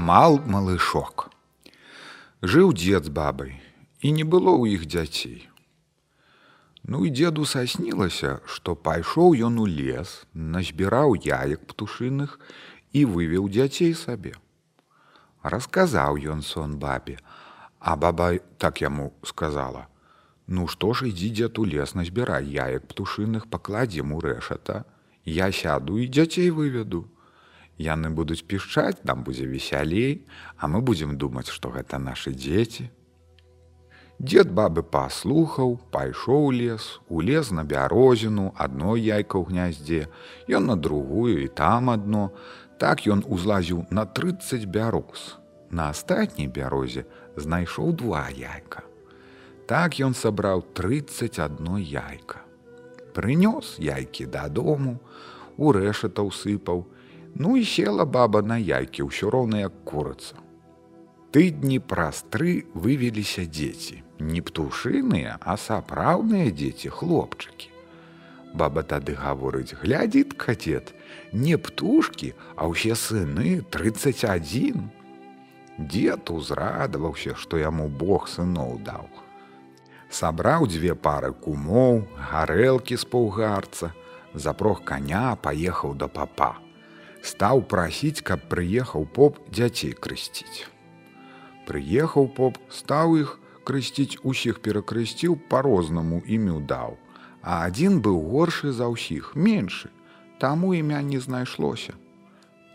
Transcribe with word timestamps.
мал 0.00 0.40
малышок. 0.48 1.28
Жыў 2.40 2.72
дзед 2.72 3.04
з 3.08 3.12
бабай, 3.12 3.60
і 4.00 4.12
не 4.16 4.24
было 4.24 4.56
ў 4.56 4.80
іх 4.80 4.88
дзяцей. 4.88 5.44
Ну 6.88 7.04
і 7.04 7.12
дзеду 7.12 7.44
саснілася, 7.44 8.40
што 8.48 8.72
пайшоў 8.88 9.36
ён 9.48 9.60
у 9.60 9.66
лес, 9.68 10.24
назбіраў 10.32 11.20
яек 11.20 11.68
птушыных 11.68 12.40
і 12.96 13.04
вывеў 13.04 13.52
дзяцей 13.52 13.92
сабе. 13.92 14.32
Расказаў 15.44 16.16
ён 16.16 16.40
сон 16.40 16.80
бабе, 16.80 17.20
а 17.78 17.96
баба 17.96 18.40
так 18.56 18.80
яму 18.80 19.12
сказала: 19.22 19.86
«Ну 20.46 20.66
што 20.66 20.96
ж 20.96 21.12
ідзі 21.12 21.28
дзед 21.36 21.60
у 21.60 21.68
лес 21.68 21.92
назбірай 21.92 22.48
яек 22.48 22.88
птушыных 22.88 23.52
пакладзем 23.52 24.16
у 24.16 24.24
рэшата, 24.24 24.84
Я 25.24 25.52
сяду 25.52 25.98
і 26.00 26.08
дзяцей 26.08 26.50
выведу. 26.50 27.04
Яны 27.80 28.10
будуць 28.12 28.44
пішчаць, 28.44 29.00
нам 29.08 29.24
будзе 29.24 29.46
весялей, 29.48 30.26
а 30.60 30.68
мы 30.68 30.80
будзем 30.84 31.16
думаць, 31.16 31.48
што 31.48 31.72
гэта 31.72 31.96
нашы 31.96 32.32
дзеці. 32.36 32.90
Дед 34.20 34.52
бабы 34.52 34.84
паслухаў, 34.84 35.78
пайшоў 35.94 36.50
лес, 36.52 37.00
улез 37.08 37.48
на 37.56 37.64
бярозіну, 37.64 38.52
адно 38.52 38.96
яйка 39.00 39.40
ў 39.40 39.48
гняздзе, 39.48 40.02
Ён 40.48 40.68
на 40.68 40.76
другую 40.76 41.40
і 41.40 41.48
там 41.48 41.88
адно. 41.88 42.36
Так 42.76 43.08
ён 43.08 43.24
узлазіў 43.24 43.88
на 43.90 44.04
30 44.04 44.68
бяроз. 44.68 45.40
На 45.70 45.88
астатняй 45.88 46.52
бярозе 46.52 47.06
знайшоў 47.36 47.96
два 47.96 48.28
яйка. 48.28 48.84
Так 49.64 49.96
ён 50.04 50.12
сабраў 50.12 50.68
31 50.76 51.80
яйка 51.80 52.44
прынёс 53.10 53.76
яйкі 53.78 54.26
дадому, 54.26 54.98
у 55.60 55.72
рэшата 55.76 56.24
ўсыпаў, 56.24 56.86
Ну 57.34 57.56
і 57.56 57.64
села 57.64 58.04
баба 58.04 58.42
на 58.42 58.58
яйкі 58.58 59.06
ўсё 59.08 59.30
роўна 59.30 59.66
як 59.66 59.74
курыца. 59.84 60.36
Тыдні 61.30 61.78
праз 61.78 62.24
тры 62.26 62.66
вывеліся 62.74 63.46
дзеці, 63.46 64.02
не 64.18 64.42
птушыныя, 64.42 65.38
а 65.40 65.54
сапраўдныя 65.56 66.50
дзеці 66.50 66.90
хлопчыкі. 66.90 67.70
Баба 68.54 68.82
тады 68.82 69.14
гаворыць, 69.14 69.78
глядзіт 69.78 70.34
кацет, 70.34 70.90
не 71.32 71.54
птушкі, 71.54 72.34
а 72.58 72.66
ўсе 72.66 72.98
сыны 72.98 73.62
31. 73.70 74.90
Дед 75.78 76.34
узрадаваўся, 76.34 77.38
што 77.38 77.62
яму 77.62 77.86
Бог 77.86 78.26
сыноў 78.26 78.82
даў 78.82 79.06
сабраў 80.10 80.66
дзве 80.66 80.94
пары 80.94 81.30
кумоў, 81.32 82.02
гарэлкі 82.30 82.98
з 82.98 83.06
паўгарца, 83.06 83.92
запрог 84.34 84.82
коня, 84.84 85.38
паехаў 85.38 85.94
да 85.94 86.10
папа. 86.10 86.58
Стаў 87.22 87.62
прасіць, 87.68 88.24
каб 88.24 88.48
прыехаў 88.48 89.06
поп 89.06 89.38
дзяцей 89.52 89.92
крысціць. 89.92 90.66
Прыехаў 91.68 92.28
поп, 92.36 92.56
стаў 92.72 93.16
іх 93.20 93.38
крысціць 93.64 94.18
усіх 94.24 94.60
перакрысціў 94.64 95.36
па-рознаму 95.52 96.22
імю 96.26 96.60
даў, 96.60 96.96
а 97.42 97.64
адзін 97.66 98.00
быў 98.00 98.20
горшы 98.32 98.72
за 98.72 98.88
ўсіх, 98.88 99.36
меншы, 99.36 99.90
таму 100.40 100.72
імя 100.74 101.02
не 101.02 101.20
знайшлося. 101.20 101.92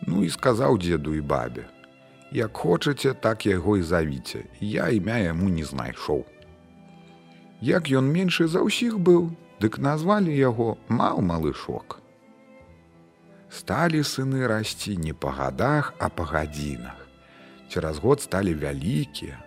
Ну 0.06 0.22
і 0.24 0.30
сказаў 0.30 0.78
дзеду 0.78 1.14
і 1.14 1.20
бабе: 1.20 1.66
«Як 2.32 2.56
хочаце, 2.56 3.14
так 3.14 3.46
яго 3.46 3.76
і 3.76 3.82
завіце, 3.82 4.44
я 4.60 4.88
імя 4.88 5.18
яму 5.18 5.48
не 5.48 5.64
знайшоў. 5.64 6.24
Як 7.60 7.88
ён 7.88 8.10
меншы 8.12 8.46
за 8.46 8.62
ўсіх 8.62 8.98
быў, 8.98 9.30
дык 9.60 9.78
назвалі 9.78 10.30
яго 10.30 10.76
мал 10.88 11.22
малышок. 11.22 12.00
Сталі 13.50 14.02
сыны 14.02 14.46
расці 14.46 14.96
не 14.96 15.12
па 15.12 15.30
гадах, 15.30 15.94
а 15.98 16.08
па 16.08 16.24
гадзінах. 16.24 16.96
Цераз 17.70 17.98
год 17.98 18.20
сталі 18.20 18.54
вялікія. 18.54 19.38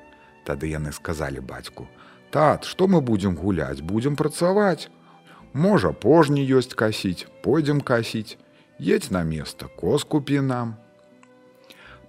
Тады 0.46 0.72
яны 0.72 0.92
сказалі 0.92 1.40
бацьку: 1.40 1.88
«Тат, 2.32 2.64
што 2.64 2.88
мы 2.88 3.02
будзем 3.02 3.36
гуляць, 3.36 3.82
будзем 3.82 4.16
працаваць. 4.16 4.90
Можа, 5.54 5.92
пожні 5.92 6.46
ёсць 6.46 6.74
касіць, 6.74 7.28
пойдзем 7.44 7.82
касіць, 7.82 8.38
едзь 8.80 9.12
на 9.12 9.24
место, 9.24 9.68
кос 9.68 10.04
купі 10.04 10.42
нам. 10.42 10.78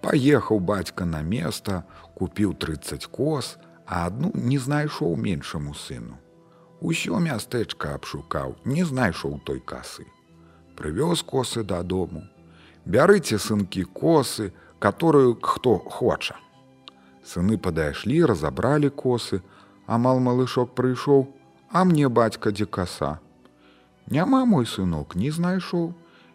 Паехаў 0.00 0.60
бацька 0.60 1.04
на 1.04 1.22
место, 1.22 1.84
купіў 2.14 2.54
30 2.54 3.06
кос, 3.06 3.58
а 3.86 4.06
адну 4.06 4.30
не 4.34 4.58
знайшоў 4.58 5.16
меншаму 5.16 5.74
сыну. 5.74 6.16
Усё 6.80 7.18
мястэчка 7.20 7.94
абшукаў, 7.98 8.56
не 8.64 8.84
знайшоў 8.84 9.40
той 9.44 9.60
касы. 9.60 10.06
Прывёз 10.80 11.20
косы 11.22 11.60
дадому. 11.62 12.22
Бярыце 12.86 13.36
сынкі 13.36 13.84
косы, 13.84 14.54
которую 14.78 15.36
хто 15.36 15.76
хоча. 15.76 16.40
Сыны 17.20 17.58
падайшлі, 17.60 18.24
разабралі 18.24 18.88
косы, 18.88 19.42
амал 19.84 20.24
малышок 20.24 20.72
прыйшоў, 20.72 21.28
а 21.68 21.84
мне 21.84 22.08
бацька 22.08 22.48
дзе 22.48 22.64
каса. 22.64 23.20
Няма 24.08 24.46
мой 24.46 24.64
сынок 24.64 25.14
не 25.14 25.30
знайшоў. 25.30 25.92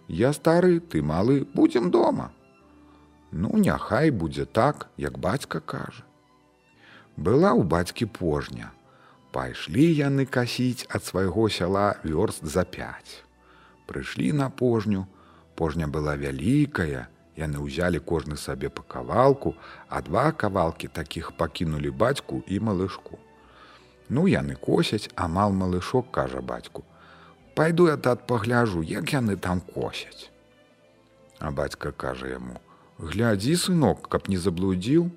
Я 0.07 0.31
стары, 0.31 0.79
ты 0.79 1.01
малы, 1.01 1.49
будзем 1.55 1.89
дома. 1.89 2.29
Ну, 3.31 3.57
няхай 3.57 4.11
будзе 4.11 4.45
так, 4.45 4.89
як 4.95 5.17
бацька 5.17 5.59
кажа. 5.59 6.05
Была 7.17 7.57
ў 7.57 7.65
бацькі 7.65 8.05
пожня. 8.05 8.69
Пайшлі 9.33 9.89
яны 9.89 10.29
касіць 10.29 10.85
ад 10.85 11.01
свайго 11.01 11.49
сяла 11.49 11.97
вёрст 12.05 12.45
за 12.45 12.61
пяць. 12.61 13.24
Прыйшлі 13.85 14.31
на 14.33 14.49
пожню, 14.49 15.07
пожня 15.55 15.87
была 15.87 16.15
вялікая, 16.15 17.07
яны 17.37 17.57
ўзялі 17.61 17.99
кожны 17.99 18.37
сабе 18.37 18.69
па 18.69 18.83
кавалку, 18.83 19.55
а 19.89 20.01
два 20.01 20.31
кавалкі 20.31 20.87
такіх 20.87 21.31
пакінулі 21.37 21.91
бацьку 21.91 22.43
і 22.47 22.59
малышку. 22.59 23.19
Ну 24.09 24.27
яны 24.27 24.55
косяць, 24.55 25.09
амал 25.15 25.51
малышок 25.51 26.11
кажа 26.11 26.41
бацьку: 26.41 26.83
«Пайду 27.55 27.87
я 27.87 27.97
тат 27.97 28.27
пагляжу, 28.27 28.81
як 28.81 29.13
яны 29.13 29.37
там 29.37 29.61
косяць. 29.61 30.29
А 31.39 31.51
бацька 31.51 31.91
кажа 31.91 32.27
яму: 32.27 32.59
«Глядзі, 32.97 33.55
сынок, 33.55 34.07
каб 34.09 34.29
не 34.29 34.37
заблудзіў, 34.37 35.11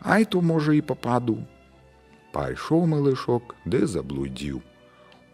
Ай 0.00 0.24
то 0.24 0.40
можа 0.40 0.72
і 0.72 0.80
пападу. 0.80 1.36
Пайшоў 2.32 2.86
малышок, 2.88 3.54
ды 3.66 3.84
заблудзіў. 3.84 4.62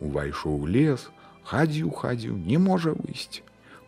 Увайшоў 0.02 0.66
лес, 0.66 1.06
хадзіў, 1.46 1.90
хадзіў, 1.90 2.36
не 2.36 2.58
можа 2.58 2.94
выйсці. 2.96 3.42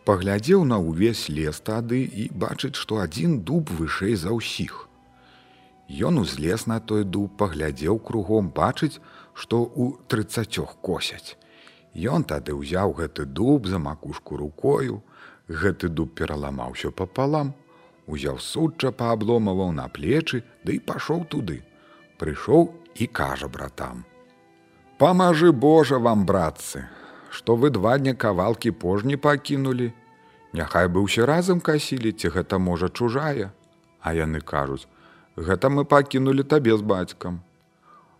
Паглядзеў 0.07 0.63
на 0.65 0.79
ўвесь 0.81 1.27
лес 1.29 1.59
тады 1.59 2.01
і 2.01 2.29
бачыць, 2.33 2.75
што 2.79 3.03
адзін 3.03 3.41
дуб 3.45 3.69
вышэй 3.79 4.15
за 4.15 4.31
ўсіх. 4.33 4.87
Ён 5.89 6.21
узлез 6.21 6.65
на 6.71 6.79
той 6.79 7.03
дуб, 7.03 7.35
паглядзеў 7.37 7.99
кругом 7.99 8.49
бачыць, 8.55 9.01
што 9.33 9.61
ў 9.65 9.97
трыццацёх 10.07 10.77
косяць. 10.81 11.35
Ён 11.93 12.23
тады 12.23 12.53
ўзяў 12.53 12.93
гэты 13.01 13.25
дуб 13.25 13.65
за 13.67 13.79
макушку 13.79 14.37
рукою, 14.37 15.01
гэты 15.49 15.89
дуб 15.89 16.13
пераламаўся 16.13 16.91
папалам, 16.91 17.53
узяў 18.05 18.37
судча 18.39 18.91
паабломаваў 18.91 19.73
на 19.73 19.89
плечы, 19.89 20.45
ды 20.63 20.71
да 20.71 20.77
і 20.77 20.79
пашоў 20.85 21.25
туды. 21.25 21.61
Прыйшоў 22.21 22.69
і 22.95 23.05
кажа 23.07 23.47
братам: 23.47 24.05
«Памажы 24.99 25.51
Божа 25.51 25.97
вам, 25.97 26.25
братцы, 26.25 26.85
што 27.29 27.55
вы 27.55 27.69
два 27.69 27.97
дня 27.97 28.13
кавалкі 28.13 28.71
пожні 28.71 29.17
пакінулі. 29.17 29.91
Няхай 30.53 30.89
бы 30.89 31.03
ўсе 31.05 31.25
разам 31.29 31.61
касілі, 31.61 32.11
ці 32.11 32.33
гэта 32.35 32.57
можа 32.57 32.89
чужая. 32.89 33.51
А 34.01 34.13
яны 34.13 34.41
кажуць: 34.41 34.87
«Гэта 35.37 35.69
мы 35.69 35.85
пакінулі 35.85 36.43
табе 36.43 36.77
з 36.77 36.81
бацькам. 36.81 37.41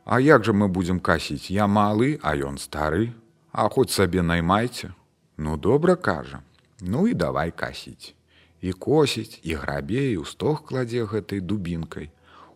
А 0.05 0.19
як 0.19 0.45
жа 0.45 0.53
мы 0.53 0.67
будзем 0.67 0.99
касіць, 0.99 1.49
я 1.49 1.67
малы, 1.67 2.19
а 2.21 2.35
ён 2.35 2.57
стары, 2.57 3.13
А 3.51 3.67
хоць 3.69 3.89
сабе 3.89 4.21
наймайце. 4.21 4.93
Ну 5.37 5.57
добра 5.57 5.95
кажа, 5.95 6.41
Ну 6.81 7.07
і 7.07 7.13
давай 7.13 7.51
касіць 7.51 8.13
і 8.61 8.73
косіць 8.73 9.39
і 9.43 9.55
грабе 9.55 10.11
і 10.11 10.17
ў 10.19 10.25
стог 10.27 10.63
кладзе 10.67 11.07
гэтай 11.07 11.39
дубінкай. 11.39 12.11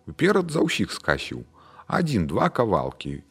Уперад 0.07 0.51
за 0.51 0.63
ўсіх 0.63 0.91
скасіў. 0.91 1.43
Адзін 1.87 2.27
два 2.27 2.49
кавалкі. 2.49 3.23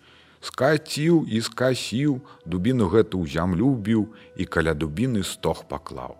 Скаціў 0.42 1.22
і 1.30 1.40
скасіў, 1.40 2.18
дубіну 2.44 2.90
гэту 2.90 3.22
ў 3.22 3.30
зямлю 3.30 3.72
біў 3.78 4.10
і 4.36 4.44
каля 4.44 4.74
дубіны 4.74 5.22
стог 5.22 5.64
паклаў. 5.70 6.18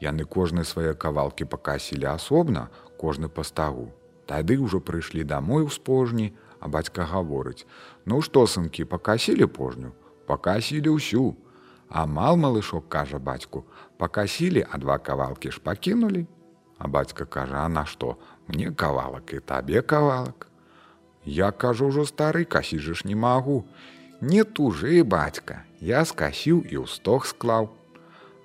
Яны 0.00 0.24
кожны 0.24 0.64
свае 0.64 0.94
кавалкі 0.94 1.44
пакасілі 1.44 2.08
асобна, 2.08 2.68
кожны 2.96 3.28
па 3.28 3.44
стагу. 3.44 3.90
Тады 4.24 4.56
ўжо 4.56 4.80
прыйшлі 4.80 5.24
дамой 5.24 5.68
у 5.68 5.70
спожні, 5.70 6.32
а 6.60 6.68
бацька 6.68 7.04
гаворыць: 7.04 7.66
«Ну 8.08 8.22
што 8.22 8.46
сынкі 8.46 8.88
пакасілі 8.88 9.46
пожню, 9.46 9.92
пакасілі 10.26 10.96
ўсю, 10.96 11.36
А 11.88 12.06
мал 12.06 12.36
малышок 12.36 12.88
кажа 12.88 13.18
бацьку: 13.18 13.64
пакасілі, 13.96 14.66
а 14.70 14.78
два 14.78 14.98
кавалкі 14.98 15.50
ж 15.50 15.60
пакінулі. 15.60 16.26
А 16.78 16.88
бацька 16.88 17.24
кажа, 17.24 17.64
а 17.64 17.68
на 17.68 17.86
што? 17.86 18.16
Мне 18.46 18.70
кавалак 18.70 19.32
і 19.32 19.40
табе 19.40 19.82
кавалак. 19.82 20.46
Я 21.28 21.52
кажу 21.52 21.92
ўжо 21.92 22.08
стары 22.08 22.48
касіжы 22.48 22.94
ж 22.96 23.04
не 23.04 23.14
магу. 23.14 23.68
Не 24.20 24.44
тужы, 24.44 25.04
бацька, 25.04 25.62
я 25.84 26.00
скасіў 26.08 26.64
і 26.64 26.80
ў 26.80 26.86
стог 26.88 27.28
склаў. 27.28 27.68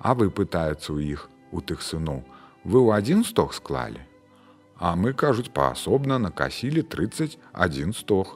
А 0.03 0.11
вы 0.19 0.27
пытаюцца 0.27 0.91
ў 0.91 1.15
іх 1.15 1.31
у 1.55 1.63
тых 1.63 1.79
сыноў, 1.79 2.27
вы 2.67 2.83
ў 2.83 2.99
адзін 2.99 3.23
стог 3.23 3.55
склалі. 3.55 4.03
А 4.75 4.99
мы 4.99 5.15
кажуць 5.15 5.55
паасобна 5.55 6.19
накасілі 6.19 6.83
31 6.83 7.95
стог. 7.95 8.35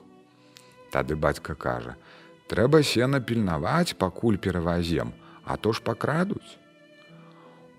Тады 0.96 1.20
бацька 1.20 1.52
кажа: 1.54 2.00
«Трэба 2.50 2.84
сена 2.88 3.20
пільнаваць, 3.20 4.00
пакуль 4.00 4.40
перавазем, 4.40 5.12
а 5.44 5.58
то 5.58 5.76
ж 5.76 5.84
пакрадуць. 5.84 6.56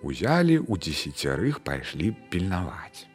Узялі 0.05 0.61
у 0.61 0.76
дзесяцярых 0.76 1.64
пайшлі 1.64 2.12
пільнаваць. 2.29 3.09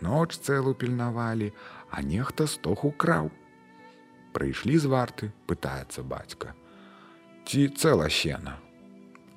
Ноч 0.00 0.36
цэлу 0.42 0.74
пільнавалі, 0.74 1.52
а 1.90 2.02
нехта 2.02 2.46
стог 2.46 2.84
украў. 2.86 3.30
Прыйшлі 4.32 4.78
з 4.78 4.86
варты, 4.86 5.30
пытаецца 5.50 6.06
бацька. 6.06 6.54
Ці 7.46 7.68
цэла 7.74 8.08
сена. 8.10 8.56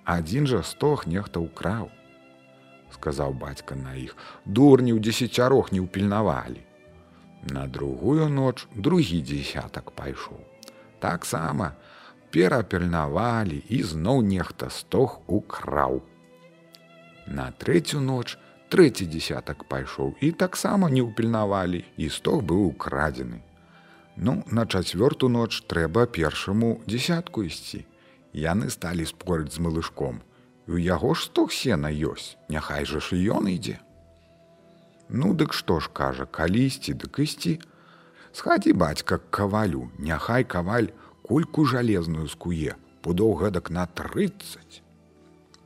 Адзін 0.06 0.48
жа 0.52 0.62
стог 0.68 1.08
нехта 1.08 1.40
ўкраў, 1.40 1.90
сказаў 2.94 3.34
бацька 3.34 3.76
на 3.76 3.96
іх, 3.98 4.14
дурні 4.46 4.94
ў 4.94 5.00
дзесяцярох 5.02 5.72
не 5.72 5.82
ўпільнавалі. 5.82 6.62
На 7.50 7.68
другую 7.68 8.30
ноч 8.30 8.68
другі 8.76 9.20
дзесятак 9.24 9.92
пайшоў. 9.92 10.40
Таксама 11.00 11.74
перапільнавалі 12.32 13.64
і 13.70 13.84
зноў 13.84 14.24
нехта 14.24 14.70
стог 14.70 15.20
украў. 15.28 16.02
На 17.28 17.52
трэцю 17.52 18.00
ноч 18.00 18.38
трэці 18.74 19.06
дзесятак 19.06 19.64
пайшоў 19.70 20.16
і 20.26 20.34
таксама 20.44 20.90
не 20.90 21.06
ўпільнавалі 21.06 21.86
і 21.98 22.10
стог 22.10 22.42
быў 22.42 22.74
украдзены. 22.74 23.46
Ну, 24.18 24.44
на 24.50 24.66
чацвёрту 24.66 25.30
ноч 25.30 25.62
трэба 25.70 26.06
першаму 26.06 26.82
дзесятку 26.90 27.46
ісці. 27.46 27.86
Яны 28.34 28.70
сталі 28.74 29.06
спорыць 29.06 29.54
з 29.54 29.62
малышком. 29.62 30.22
У 30.68 30.78
яго 30.82 31.14
ж 31.14 31.30
стог 31.30 31.52
сена 31.52 31.90
ёсць, 31.94 32.38
няхай 32.50 32.86
жа 32.90 32.98
ж 32.98 33.18
і 33.18 33.30
ён 33.38 33.50
ідзе. 33.54 33.78
Ну 35.10 35.34
дык 35.38 35.54
што 35.54 35.78
ж 35.80 35.90
кажа, 35.94 36.26
калі 36.26 36.66
ісці 36.66 36.98
дык 36.98 37.20
ісці. 37.22 37.60
Схадзі 38.34 38.74
бацька 38.74 39.18
к 39.22 39.30
кавалю, 39.30 39.92
няхай 40.00 40.44
каваль 40.44 40.90
кульку 41.22 41.66
жалезную 41.70 42.26
скуе, 42.26 42.74
пудоў 43.06 43.38
гэтак 43.44 43.70
на 43.70 43.86
30. 43.86 44.82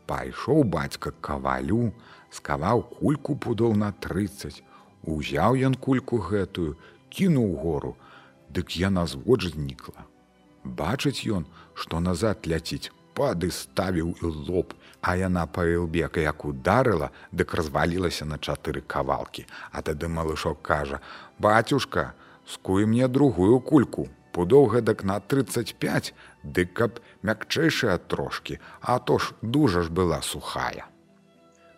Пайшоў 0.07 0.63
бацька 0.63 1.11
к 1.11 1.19
кавалю, 1.21 1.93
скаваў 2.31 2.83
кульку 2.97 3.35
пудоў 3.35 3.75
на 3.75 3.91
30. 3.91 4.63
Узяў 5.03 5.55
ён 5.69 5.75
кульку 5.75 6.19
гэтую, 6.19 6.75
кінуў 7.09 7.55
гору, 7.63 7.95
дык 8.49 8.75
яна 8.75 9.05
звод 9.07 9.43
знікла. 9.47 10.03
Бачыць 10.63 11.23
ён, 11.31 11.47
што 11.73 11.99
назад 12.03 12.47
ляціць, 12.47 12.91
пады 13.17 13.49
ставіў 13.51 14.13
і 14.21 14.31
лоб, 14.49 14.73
а 15.01 15.15
яна 15.15 15.45
па 15.47 15.65
ілбека 15.65 16.21
як 16.21 16.45
ударыла, 16.45 17.09
дык 17.31 17.55
развалілася 17.55 18.25
на 18.25 18.37
чатыры 18.37 18.81
кавалкі. 18.81 19.47
А 19.71 19.81
тады 19.81 20.07
малышок 20.07 20.61
кажа: 20.61 20.99
«Бацюшка, 21.39 22.13
скуй 22.45 22.85
мне 22.85 23.07
другую 23.07 23.59
кульку. 23.59 24.09
Пудоў 24.33 24.67
гэтак 24.69 25.03
на 25.03 25.17
35, 25.19 26.13
дык 26.43 26.73
каб 26.77 26.99
мякчэйшая 27.23 27.97
трошкі, 27.97 28.59
а 28.81 28.99
то 28.99 29.17
ж 29.17 29.33
дужа 29.41 29.81
ж 29.81 29.89
была 29.89 30.21
сухая. 30.21 30.85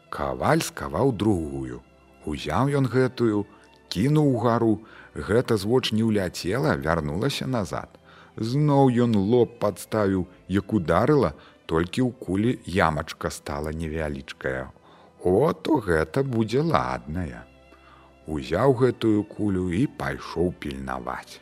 Каваль 0.10 0.62
скаваў 0.66 1.14
другую. 1.14 1.82
Узяў 2.26 2.74
ён 2.82 2.90
гэтую, 2.90 3.46
кінуў 3.94 4.38
гару, 4.44 4.74
гэта 5.14 5.58
звоч 5.58 5.92
не 5.94 6.04
ўляцела, 6.04 6.76
вярнулася 6.76 7.48
назад. 7.48 7.90
Зноў 8.38 8.90
ён 9.06 9.16
лоб 9.16 9.60
падставіў, 9.62 10.26
як 10.48 10.74
ударыла, 10.74 11.34
толькі 11.66 12.02
ў 12.08 12.12
кулі 12.26 12.52
ямачка 12.66 13.30
стала 13.30 13.70
невялічкая. 13.70 14.72
О, 15.24 15.54
то 15.54 15.78
гэта 15.84 16.24
будзе 16.24 16.62
ладная. 16.64 17.46
Узяў 18.26 18.78
гэтую 18.82 19.26
кулю 19.26 19.70
і 19.74 19.86
пайшоў 20.00 20.54
пільнаваць. 20.64 21.42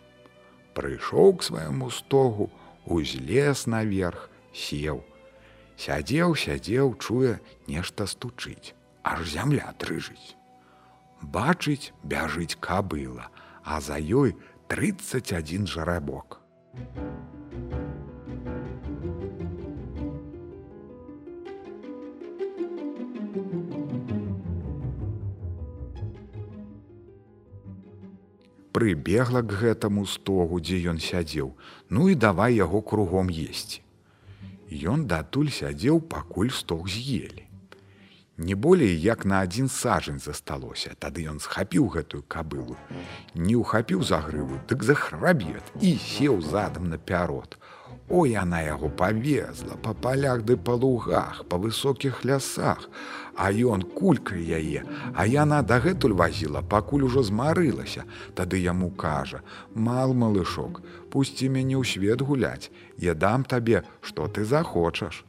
Прыйшоў 0.74 1.38
к 1.38 1.48
свайму 1.48 1.92
стогу, 1.92 2.50
узлез 2.86 3.68
наверх, 3.68 4.30
сеў. 4.54 5.04
Сядзеў, 5.77 6.33
сядзеў, 6.33 6.95
чуе, 6.97 7.38
нешта 7.69 8.07
стучыць, 8.09 8.74
аж 9.06 9.29
зямля 9.29 9.69
трыжыць. 9.77 10.33
Бачыць, 11.21 11.94
бяжыць 12.03 12.57
кабыла, 12.57 13.29
а 13.63 13.79
за 13.81 14.01
ёй 14.01 14.33
31 14.74 15.68
жарабок. 15.68 16.41
прыбегла 28.77 29.41
к 29.41 29.57
гэтаму 29.57 30.06
стогу, 30.06 30.59
дзе 30.62 30.77
ён 30.94 31.01
сядзеў, 31.01 31.57
ну 31.89 32.13
і 32.13 32.13
давай 32.13 32.53
яго 32.62 32.85
кругом 32.85 33.25
есці. 33.33 33.81
Ён 34.68 35.08
датуль 35.08 35.50
сядзеў, 35.50 36.02
пакуль 36.02 36.52
стог 36.52 36.90
з'елі. 36.92 37.48
Не 38.38 38.54
болей 38.54 38.94
як 39.02 39.25
на 39.25 39.40
адзін 39.42 39.69
сажань 39.69 40.19
засталося, 40.19 40.94
тады 41.00 41.24
ён 41.25 41.40
схапіў 41.40 41.88
гэтую 41.90 42.22
кабылу, 42.28 42.78
не 43.34 43.56
ўхапіў 43.58 44.04
за 44.04 44.19
грыву, 44.22 44.60
дык 44.69 44.84
захрабет 44.84 45.64
і 45.81 45.98
сеў 45.98 46.42
задам 46.42 46.90
на 46.90 47.00
пярот. 47.00 47.58
Ой, 48.09 48.31
яна 48.31 48.62
яго 48.63 48.88
павезла 48.88 49.75
па 49.83 49.92
палях 49.92 50.44
ды 50.48 50.56
па 50.56 50.75
лугах, 50.80 51.44
па 51.50 51.57
высокіх 51.59 52.24
лясах, 52.24 52.89
А 53.38 53.51
ён 53.51 53.83
кулькай 53.83 54.42
яе, 54.42 54.81
а 55.13 55.27
яна 55.27 55.62
дагэтуль 55.62 56.15
вазіла, 56.18 56.63
пакуль 56.63 57.04
ужо 57.04 57.21
змарылася, 57.21 58.06
Тады 58.33 58.57
яму 58.57 58.89
кажа: 58.89 59.42
«Мал 59.75 60.13
малышок, 60.13 60.81
пусці 61.12 61.50
мяне 61.50 61.75
ў 61.77 61.83
свет 61.86 62.21
гуляць, 62.21 62.71
Я 62.98 63.13
дам 63.13 63.44
табе, 63.44 63.83
што 64.01 64.27
ты 64.27 64.45
захочаш. 64.45 65.24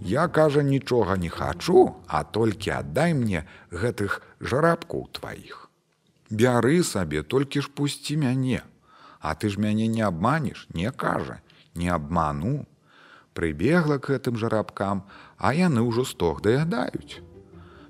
Я 0.00 0.28
кажа, 0.28 0.62
нічога 0.62 1.16
не 1.16 1.28
хачу, 1.28 1.96
а 2.06 2.22
толькі 2.24 2.70
аддай 2.70 3.14
мне 3.14 3.44
гэтых 3.72 4.22
жарабкоў 4.40 5.08
тваіх. 5.12 5.70
Бяры 6.30 6.84
сабе, 6.84 7.22
толькі 7.22 7.60
ж 7.60 7.70
пусці 7.74 8.16
мяне, 8.16 8.62
А 9.20 9.34
ты 9.34 9.48
ж 9.48 9.58
мяне 9.58 9.88
не 9.88 10.02
абманеш, 10.02 10.68
не 10.72 10.90
кажа, 10.92 11.40
не 11.74 11.88
абману. 11.88 12.66
Прыбегла 13.34 13.98
к 13.98 14.10
гэтым 14.10 14.36
жарабкам, 14.36 15.06
а 15.38 15.54
яны 15.54 15.82
ўжо 15.86 16.04
стог 16.04 16.42
даядаюць. 16.42 17.22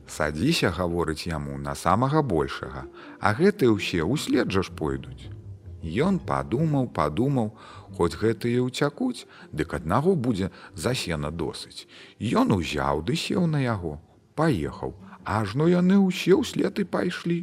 Садзіся, 0.06 0.70
гаворыць 0.76 1.26
яму 1.26 1.56
на 1.56 1.74
самага 1.74 2.20
большага, 2.20 2.84
а 3.20 3.32
гэтыя 3.32 3.72
ўсе 3.72 4.04
ўслед 4.04 4.52
жа 4.52 4.62
ж 4.66 4.74
пойдуць. 4.76 5.32
Ён 5.80 6.20
падумаў, 6.20 6.90
падумаў, 6.92 7.56
хоць 7.96 8.20
гэтыя 8.20 8.60
ўцякуць, 8.66 9.24
дык 9.52 9.72
аднаго 9.80 10.12
будзе 10.12 10.50
засена 10.74 11.30
досыць. 11.30 11.88
Ён 12.20 12.52
узяў 12.52 13.00
ды 13.00 13.16
сеў 13.16 13.48
на 13.48 13.64
яго, 13.64 13.96
паехаў, 14.36 14.92
ажно 15.24 15.72
яны 15.72 15.96
ўсе 16.04 16.36
ўслед 16.36 16.84
і 16.84 16.84
пайшлі. 16.84 17.40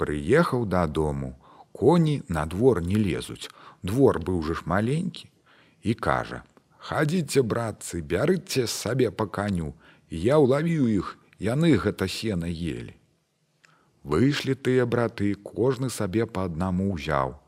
Прыехаў 0.00 0.64
дадому, 0.64 1.36
коні 1.76 2.22
на 2.28 2.46
двор 2.48 2.80
не 2.80 2.96
лезуць. 2.96 3.52
Двор 3.82 4.24
быў 4.24 4.40
жа 4.40 4.56
ж 4.56 4.64
маленькі 4.64 5.28
і 5.86 5.94
кажа: 5.94 6.42
«Хадзіце, 6.86 7.42
братцы, 7.42 8.02
бярыце 8.02 8.66
сабе 8.66 9.10
па 9.10 9.26
каню, 9.26 9.74
я 10.10 10.38
ўлавіў 10.42 10.86
іх, 10.90 11.14
яны 11.38 11.78
гэта 11.78 12.08
сена 12.10 12.50
ели. 12.50 12.94
Выйшлі 14.02 14.54
тыя 14.54 14.86
браты, 14.86 15.34
кожны 15.34 15.90
сабе 15.90 16.26
па 16.26 16.46
аднаму 16.50 16.90
ўзяў, 16.94 17.38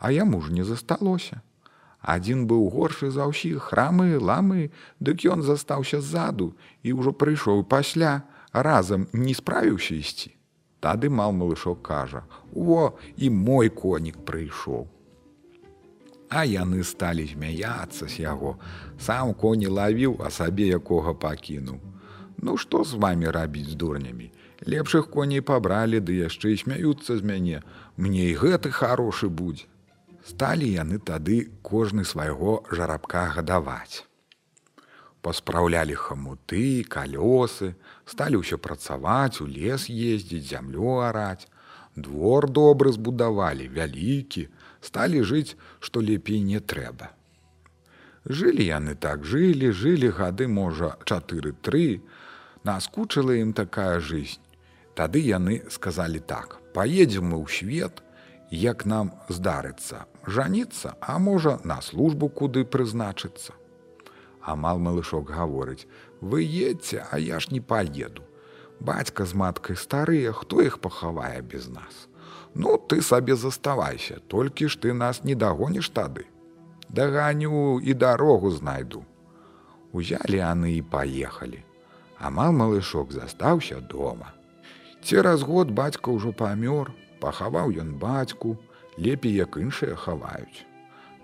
а 0.00 0.12
яму 0.16 0.40
ж 0.40 0.52
не 0.56 0.64
засталося. 0.64 1.42
Адзін 2.00 2.48
быў 2.48 2.64
горшы 2.72 3.10
за 3.12 3.28
ўсіх 3.28 3.68
храмы, 3.68 4.16
ламы, 4.16 4.72
дык 5.00 5.28
ён 5.36 5.44
застаўся 5.44 6.00
ззаду 6.00 6.52
і 6.84 6.96
ўжо 6.96 7.12
прыйшоў 7.12 7.64
пасля, 7.68 8.24
разам 8.52 9.08
не 9.12 9.36
справіўся 9.36 10.00
ісці. 10.00 10.32
Тады 10.80 11.12
мал 11.12 11.36
малышок 11.36 11.84
кажа: 11.84 12.24
«О, 12.56 12.96
і 13.16 13.28
мой 13.28 13.68
конік 13.68 14.24
прыйшоў. 14.24 14.93
А 16.28 16.44
яны 16.44 16.84
сталі 16.84 17.26
змяяцца 17.26 18.08
з 18.08 18.24
яго. 18.24 18.56
Сам 18.98 19.34
коні 19.34 19.66
лавіў, 19.66 20.16
а 20.24 20.30
сабе 20.30 20.68
якога 20.78 21.14
пакінуў. 21.14 21.80
Ну 22.42 22.56
што 22.56 22.84
з 22.84 22.94
вами 22.94 23.30
рабіць 23.30 23.70
з 23.72 23.74
дурнямі? 23.74 24.32
Лепшых 24.64 25.10
коней 25.12 25.40
пабралі, 25.40 26.00
ды 26.00 26.24
яшчэ 26.24 26.54
і 26.54 26.60
смяюцца 26.62 27.16
з 27.16 27.22
мяне. 27.22 27.62
Мне 27.96 28.30
і 28.32 28.38
гэты 28.40 28.72
хорошы 28.72 29.28
будзе. 29.28 29.68
Сталі 30.24 30.64
яны 30.64 30.98
тады 30.98 31.52
кожны 31.62 32.04
свайго 32.08 32.64
жарабка 32.72 33.28
гадаваць. 33.36 34.08
Паспраўлялі 35.20 35.96
хамуты, 35.96 36.84
калёсы, 36.84 37.76
сталі 38.04 38.40
ўсё 38.40 38.56
працаваць, 38.56 39.40
у 39.44 39.48
лес 39.48 39.88
ездзіць, 39.88 40.48
зямлю 40.48 41.00
араць. 41.04 41.48
Двор 41.96 42.48
добры 42.48 42.92
збудавалі, 42.92 43.68
вялікі, 43.68 44.48
сталі 44.84 45.24
жыць, 45.24 45.56
што 45.80 46.04
лепей 46.04 46.40
не 46.44 46.60
трэба. 46.60 47.10
Жылі 48.24 48.64
яны 48.68 48.94
так 48.94 49.24
жылі, 49.24 49.72
жылі 49.72 50.12
гады 50.12 50.48
можа 50.48 50.94
чатыры-тры, 51.04 52.00
наскучыла 52.64 53.36
ім 53.40 53.52
такая 53.52 54.00
жизнь. 54.00 54.40
Тады 54.94 55.20
яны 55.20 55.64
сказалі 55.68 56.20
так: 56.20 56.60
паедзем 56.72 57.32
мы 57.32 57.40
ў 57.40 57.48
свет, 57.48 58.04
як 58.50 58.84
нам 58.84 59.12
здарыцца 59.28 60.06
жаніцца, 60.26 60.94
а 61.00 61.18
можа 61.18 61.58
на 61.64 61.80
службу 61.82 62.28
куды 62.28 62.64
прызначыцца. 62.64 63.52
Амал 64.40 64.78
малышок 64.78 65.30
гаворыць: 65.30 65.86
вы 66.20 66.42
едце, 66.42 67.06
а 67.10 67.18
я 67.18 67.40
ж 67.40 67.48
не 67.50 67.60
паеду. 67.60 68.22
Бацька 68.80 69.24
з 69.24 69.34
маткай 69.34 69.76
старыя, 69.76 70.32
хто 70.32 70.60
іх 70.62 70.78
пахавае 70.80 71.40
без 71.42 71.68
нас. 71.68 72.08
Ну 72.54 72.78
ты 72.78 73.02
сабе 73.02 73.34
заставайся, 73.36 74.20
толькі 74.28 74.68
ж 74.68 74.78
ты 74.78 74.92
нас 74.92 75.24
не 75.24 75.34
дагоніш 75.34 75.90
тады. 75.90 76.26
Даганю 76.88 77.80
і 77.80 77.94
дарогу 77.94 78.50
знайду. 78.50 79.04
Узялі 79.92 80.38
яны 80.38 80.78
і 80.78 80.82
паехалі. 80.82 81.64
Амал 82.18 82.52
малышок 82.52 83.12
застаўся 83.12 83.80
дома. 83.80 84.30
Цераз 85.02 85.42
год 85.42 85.70
бацька 85.70 86.14
ўжо 86.14 86.30
памёр, 86.32 86.94
пахаваў 87.20 87.74
ён 87.74 87.98
бацьку, 87.98 88.56
лепей 88.98 89.34
як 89.34 89.58
іншыя 89.58 89.98
хаваюць. 89.98 90.64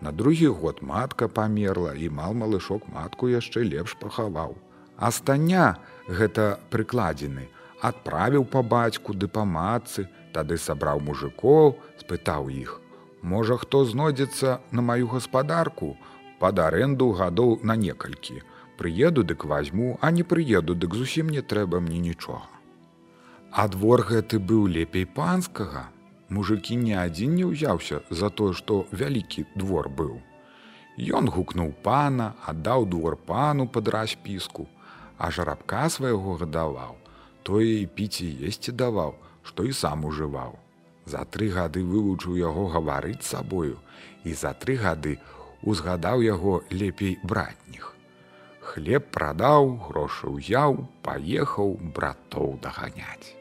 На 0.01 0.13
другі 0.13 0.49
год 0.49 0.83
матка 0.83 1.29
памерла 1.29 1.95
і 1.95 2.11
мал 2.11 2.35
малышок 2.35 2.89
матку 2.89 3.29
яшчэ 3.29 3.63
лепш 3.63 3.95
пахаваў. 4.01 4.59
Астання 4.99 5.79
гэта 6.09 6.59
прыкладзены, 6.75 7.49
адправіў 7.81 8.45
па 8.45 8.63
бацьку 8.63 9.15
ды 9.15 9.29
па 9.29 9.45
матцы, 9.45 10.09
тады 10.37 10.59
сабраў 10.59 11.01
мужикоў, 11.01 11.77
спытаў 12.03 12.49
іх: 12.51 12.81
Можа, 13.23 13.57
хто 13.57 13.85
знойдзецца 13.85 14.61
на 14.71 14.83
маю 14.83 15.07
гаспадарку, 15.09 15.97
пад 16.41 16.59
аренду 16.59 17.11
гадоў 17.13 17.61
на 17.63 17.77
некалькі. 17.77 18.43
Прыеду 18.81 19.23
дык 19.23 19.45
возьму, 19.45 19.99
а 20.01 20.11
не 20.11 20.23
прыеду, 20.23 20.75
дык 20.75 20.95
зусім 20.95 21.29
не 21.29 21.43
трэба 21.43 21.81
мне 21.81 21.99
нічога. 22.01 22.49
А 23.53 23.69
двор 23.69 24.03
гэты 24.09 24.39
быў 24.39 24.67
лепей 24.67 25.05
панскага, 25.05 25.91
мужикі 26.31 26.77
ні 26.81 26.97
адзін 26.97 27.35
не 27.37 27.45
ўзяўся 27.45 28.01
за 28.09 28.31
тое, 28.31 28.55
што 28.55 28.87
вялікі 28.91 29.45
двор 29.55 29.91
быў. 30.01 30.17
Ён 30.97 31.29
гукнуў 31.29 31.75
пана, 31.85 32.33
аддаў 32.47 32.87
двор 32.87 33.17
пану 33.17 33.67
пад 33.69 33.89
распіску, 33.89 34.69
а 35.19 35.31
жарабка 35.31 35.89
свайго 35.91 36.39
гадаваў, 36.41 36.97
тое 37.43 37.83
і 37.83 37.87
піць 37.87 38.25
і 38.25 38.31
есці 38.49 38.73
даваў, 38.73 39.13
што 39.43 39.65
і 39.65 39.73
сам 39.73 40.05
ужываў. 40.05 40.59
За 41.07 41.25
тры 41.25 41.49
гады 41.51 41.83
вывучыў 41.83 42.37
яго 42.39 42.69
гаварыць 42.75 43.27
сабою 43.27 43.79
і 44.25 44.35
за 44.35 44.53
тры 44.53 44.77
гады 44.77 45.17
узгадаў 45.63 46.23
яго 46.23 46.63
лепей 46.71 47.19
братніх. 47.25 47.95
Хлеб 48.61 49.11
прадаў, 49.11 49.77
грошы 49.89 50.31
ўяў, 50.31 50.87
паехаў 51.03 51.77
братоў 51.97 52.59
даганяць. 52.63 53.40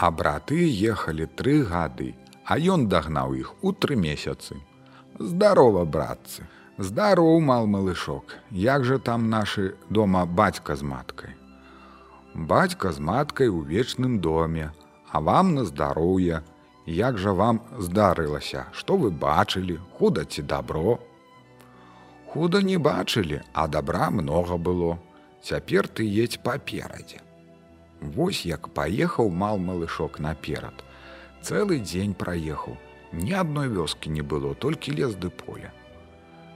А 0.00 0.08
браты 0.10 0.56
ехалі 0.64 1.26
тры 1.38 1.60
гады, 1.70 2.14
а 2.48 2.56
ён 2.74 2.86
дагнаў 2.88 3.34
іх 3.36 3.50
у 3.60 3.72
тры 3.72 3.96
месяцы. 4.00 4.56
Здарова, 5.18 5.84
братцы, 5.84 6.46
здароў 6.78 7.40
мал 7.44 7.66
малышок, 7.66 8.32
Як 8.50 8.84
жа 8.84 8.98
там 8.98 9.28
нашы 9.28 9.76
дома 9.90 10.24
бацька 10.24 10.76
з 10.76 10.88
маткай. 10.94 11.36
Бацька 12.34 12.92
з 12.92 12.98
маткай 12.98 13.48
у 13.48 13.60
вечным 13.60 14.18
доме, 14.20 14.72
а 15.12 15.20
вам 15.20 15.54
на 15.54 15.64
здароўе, 15.64 16.42
Як 16.86 17.18
жа 17.18 17.36
вам 17.36 17.60
здарылася, 17.78 18.66
што 18.72 18.96
вы 18.96 19.10
бачылі, 19.10 19.78
худа 19.98 20.24
ці 20.24 20.42
дабро? 20.42 20.98
Худа 22.32 22.62
не 22.62 22.78
бачылі, 22.78 23.42
а 23.52 23.68
добра 23.68 24.08
многа 24.10 24.56
было. 24.56 24.98
Цяпер 25.42 25.88
ты 25.88 26.08
едзь 26.08 26.40
паперадзе. 26.40 27.20
Вось 28.00 28.46
як 28.46 28.68
паехаў 28.72 29.28
мал 29.28 29.58
малышок 29.58 30.18
наперад. 30.18 30.84
Цэлы 31.42 31.80
дзень 31.84 32.14
праехаў. 32.14 32.76
Ні 33.12 33.32
адной 33.34 33.68
вёскі 33.68 34.10
не 34.10 34.22
было, 34.22 34.54
толькі 34.54 34.96
лес 34.96 35.16
ды 35.16 35.30
поля. 35.30 35.72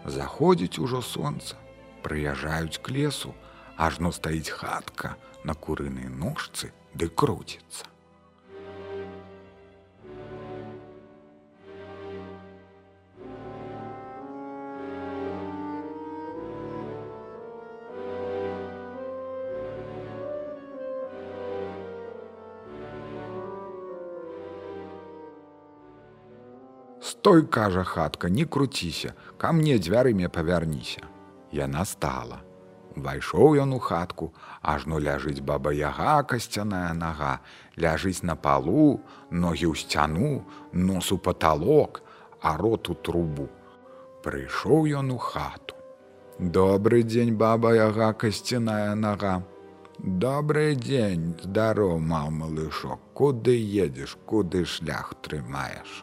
Заходзіць 0.04 0.78
ужо 0.78 1.00
сонца, 1.02 1.56
прыязджаюць 2.02 2.78
к 2.78 2.94
лесу, 2.94 3.34
ажно 3.76 4.12
стаіць 4.12 4.54
хатка 4.54 5.16
на 5.44 5.54
курынай 5.54 6.08
ножцы 6.08 6.70
ды 6.94 7.08
круціцца. 7.08 7.90
Стой, 27.14 27.46
кажа 27.46 27.84
хатка, 27.84 28.28
не 28.28 28.44
круціся, 28.44 29.14
ка 29.38 29.52
мне 29.52 29.78
дзвярыме 29.78 30.28
павярніся. 30.28 31.06
Яна 31.54 31.84
стала. 31.86 32.38
Увайшоў 32.98 33.54
ён 33.64 33.74
у 33.76 33.78
хатку, 33.84 34.26
ажно 34.72 34.98
ляжыць 35.04 35.44
баба 35.50 35.70
яга 35.78 36.14
касцяная 36.32 36.90
нага, 36.98 37.34
ляжыць 37.84 38.26
на 38.30 38.34
палу, 38.46 38.86
ногі 39.30 39.70
ў 39.70 39.74
сцяну, 39.82 40.42
носу 40.72 41.18
паталок, 41.26 42.00
а 42.42 42.56
рот 42.62 42.90
у 42.90 42.96
трубу. 43.08 43.46
Прыйшоў 44.26 44.90
ён 45.00 45.12
у 45.14 45.18
хату. 45.18 45.78
Добры 46.38 47.02
дзень 47.10 47.36
баба 47.44 47.76
яга 47.78 48.10
касцяная 48.24 48.94
нага. 49.04 49.36
Добры 50.24 50.66
дзень, 50.74 51.30
здароў 51.46 51.94
маў 52.10 52.34
малышок, 52.40 53.06
куды 53.14 53.54
едзеш, 53.84 54.18
куды 54.26 54.64
шлях 54.74 55.14
трымаеш 55.22 56.02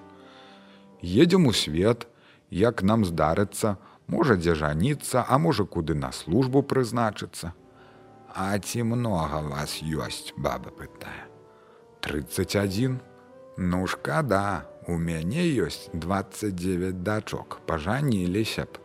едзем 1.01 1.47
у 1.47 1.53
свет, 1.53 2.07
як 2.49 2.83
нам 2.83 3.05
здарыцца, 3.05 3.77
можа 4.07 4.35
дзе 4.35 4.55
жаніцца, 4.55 5.25
а 5.27 5.37
можа 5.37 5.65
куды 5.65 5.95
на 5.95 6.11
службу 6.11 6.61
прызначыцца. 6.63 7.53
А 8.33 8.57
ці 8.59 8.83
многа 8.83 9.41
вас 9.43 9.81
ёсць, 9.83 10.31
баба 10.37 10.71
пытае. 10.71 11.27
31. 12.01 12.99
Ну 13.57 13.87
шкада, 13.87 14.65
у 14.87 14.97
мяне 14.97 15.43
ёсць 15.59 15.89
29 15.93 17.03
дачок, 17.03 17.59
пажаніліся 17.65 18.65
б. 18.65 18.79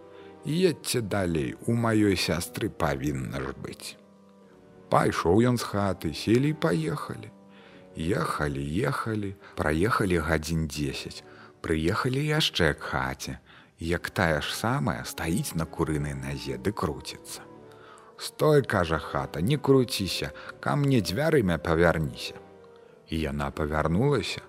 Едце 0.46 1.00
далей, 1.00 1.56
у 1.66 1.74
маёй 1.74 2.14
сястры 2.14 2.70
павінна 2.70 3.40
ж 3.42 3.54
быць. 3.58 3.98
Пайшоў 4.90 5.42
ён 5.42 5.58
з 5.58 5.66
хаты, 5.66 6.14
селі 6.14 6.54
і 6.54 6.58
паехалі. 6.58 7.30
Ехалі, 7.96 8.62
ехалі, 8.62 9.34
праехалі 9.56 10.18
гадзін 10.22 10.66
10 10.70 11.24
прыехалі 11.62 12.22
яшчэ 12.26 12.74
к 12.74 12.92
хаце, 12.92 13.38
як 13.78 14.10
тая 14.10 14.40
ж 14.40 14.54
самая 14.54 15.04
стаіць 15.04 15.54
на 15.54 15.66
курынай 15.66 16.14
назе 16.14 16.56
ды 16.56 16.72
круціцца. 16.72 17.42
Стой, 18.18 18.62
кажа 18.62 18.98
хата, 18.98 19.40
не 19.40 19.58
круціся, 19.58 20.32
ка 20.60 20.76
мне 20.76 21.00
дзвярымя 21.00 21.58
павярніся. 21.58 22.34
І 23.08 23.20
яна 23.20 23.50
павярнулася, 23.50 24.40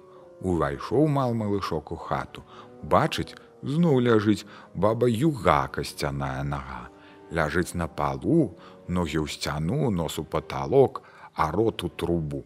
увайшоў 0.42 1.08
мал 1.08 1.34
малышок 1.34 1.92
у 1.92 1.98
хату, 2.00 2.44
бачыць, 2.84 3.36
зноў 3.62 4.00
ляжыць 4.00 4.48
баба 4.74 5.10
юга 5.12 5.68
касцяная 5.68 6.44
нага, 6.44 6.88
ляжыць 7.32 7.76
на 7.76 7.88
палу, 7.88 8.56
ногі 8.88 9.20
ў 9.20 9.28
сцяну, 9.28 9.92
носу 9.92 10.24
паталок, 10.24 11.04
а 11.36 11.52
рот 11.52 11.84
у 11.84 11.90
трубу. 11.90 12.46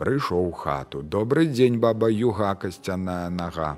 Прыйшоў 0.00 0.50
хату, 0.56 1.02
добрый 1.02 1.46
дзень 1.46 1.78
баба 1.78 2.08
юга 2.08 2.54
касцяная 2.54 3.28
нага. 3.28 3.76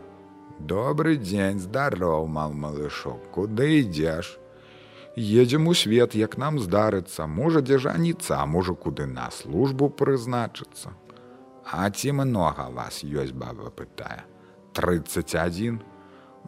Добры 0.64 1.18
дзень, 1.20 1.58
здароў, 1.60 2.24
мал 2.24 2.54
малышок, 2.56 3.20
куды 3.36 3.84
ідзеш? 3.84 4.38
Едзем 5.12 5.68
у 5.68 5.74
свет, 5.76 6.14
як 6.16 6.38
нам 6.40 6.56
здарыцца, 6.56 7.26
можа 7.28 7.60
дзе 7.60 7.76
жаніцца, 7.84 8.38
а 8.40 8.46
можа 8.46 8.72
куды 8.72 9.04
на 9.04 9.28
службу 9.28 9.90
прызначыцца. 9.90 10.94
А 11.68 11.90
ці 11.90 12.16
многа 12.16 12.70
вас 12.72 13.04
ёсць 13.04 13.36
баба 13.36 13.68
пытае. 13.68 14.24
31. 14.72 15.82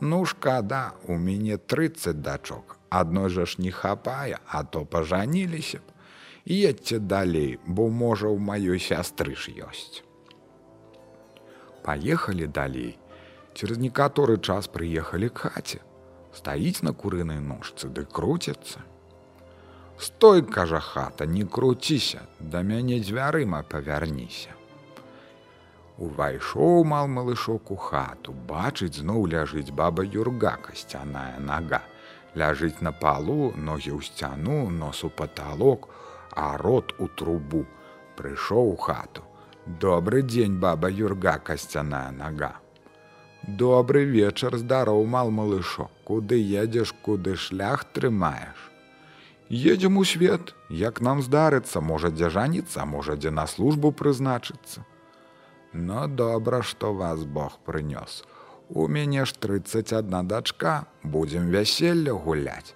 Ну 0.01 0.25
шкада, 0.25 0.97
у 1.05 1.21
мяне 1.21 1.59
30 1.59 2.23
дачок. 2.23 2.79
Адной 2.89 3.29
жа 3.29 3.45
ж 3.45 3.61
не 3.61 3.71
хапае, 3.71 4.41
а 4.49 4.65
то 4.65 4.87
пажаніліся 4.87 5.85
б. 5.85 5.93
Едьце 6.49 6.99
далей, 6.99 7.59
бо 7.67 7.93
можа 7.93 8.33
ў 8.33 8.41
маёй 8.41 8.81
сястры 8.81 9.37
ж 9.37 9.53
ёсць. 9.61 10.01
Паехалі 11.85 12.47
далей 12.49 12.97
Через 13.57 13.79
некаторы 13.81 14.37
час 14.37 14.67
прыехалі 14.69 15.31
к 15.33 15.49
хаце, 15.49 15.79
стаіць 16.37 16.85
на 16.85 16.93
курынай 16.93 17.39
ножцы 17.41 17.89
ды 17.89 18.03
круцяцца. 18.05 18.83
Стой, 19.97 20.43
кажа 20.43 20.81
хата, 20.81 21.25
не 21.25 21.45
круціся, 21.45 22.21
да 22.39 22.61
мяне 22.61 22.99
дзвярыма 23.01 23.63
павярніся. 23.65 24.53
Увайшоў 25.97 26.85
мал 26.85 27.09
малышок 27.09 27.73
у 27.73 27.77
хату, 27.81 28.35
бачыць 28.51 29.01
зноў 29.01 29.25
ляжыць 29.35 29.73
баба 29.73 30.05
юрга 30.05 30.53
касцяная 30.67 31.41
нага. 31.41 31.81
Ляжыць 32.37 32.85
на 32.85 32.93
палу, 32.93 33.55
ногі 33.57 33.97
ў 33.97 34.05
сцяну, 34.05 34.69
нос 34.69 35.01
у 35.09 35.09
паталок, 35.09 35.89
а 36.37 36.59
рот 36.61 36.93
у 37.01 37.09
трубу. 37.09 37.65
Прыйшоў 38.21 38.77
у 38.77 38.77
хату. 38.77 39.25
Добры 39.65 40.21
дзень 40.21 40.61
баба 40.61 40.93
юрга 40.93 41.39
касцяная 41.41 42.13
нага. 42.13 42.53
Добры 43.47 44.03
вечар 44.05 44.57
здароў 44.59 45.05
мал 45.07 45.31
малышок, 45.31 45.91
куды 46.03 46.35
едзеш, 46.35 46.91
куды 47.07 47.37
шлях 47.37 47.85
трымаеш. 47.85 48.59
Едзем 49.49 49.99
у 49.99 50.05
свет, 50.05 50.57
як 50.69 51.01
нам 51.01 51.23
здарыцца, 51.23 51.81
можа 51.81 52.11
дзе 52.11 52.29
жаніцца, 52.29 52.85
можа 52.85 53.15
дзе 53.15 53.31
на 53.31 53.47
службу 53.47 53.93
прызначыцца. 53.93 54.83
Ну 55.73 56.09
добра, 56.09 56.63
што 56.63 56.93
вас 56.93 57.23
Бог 57.23 57.61
прынёс. 57.65 58.25
У 58.69 58.89
мяне 58.89 59.25
ж 59.25 59.33
31 59.39 60.27
дачка, 60.27 60.87
будзем 61.05 61.47
вяселле 61.47 62.11
гуляць. 62.11 62.75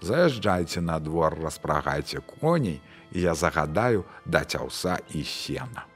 Заязджайце 0.00 0.80
на 0.80 1.00
двор, 1.00 1.34
распрагайце 1.34 2.20
коней, 2.20 2.80
я 3.10 3.34
загадаю 3.34 4.04
даць 4.24 4.54
аўса 4.54 5.00
і 5.10 5.24
сена. 5.24 5.91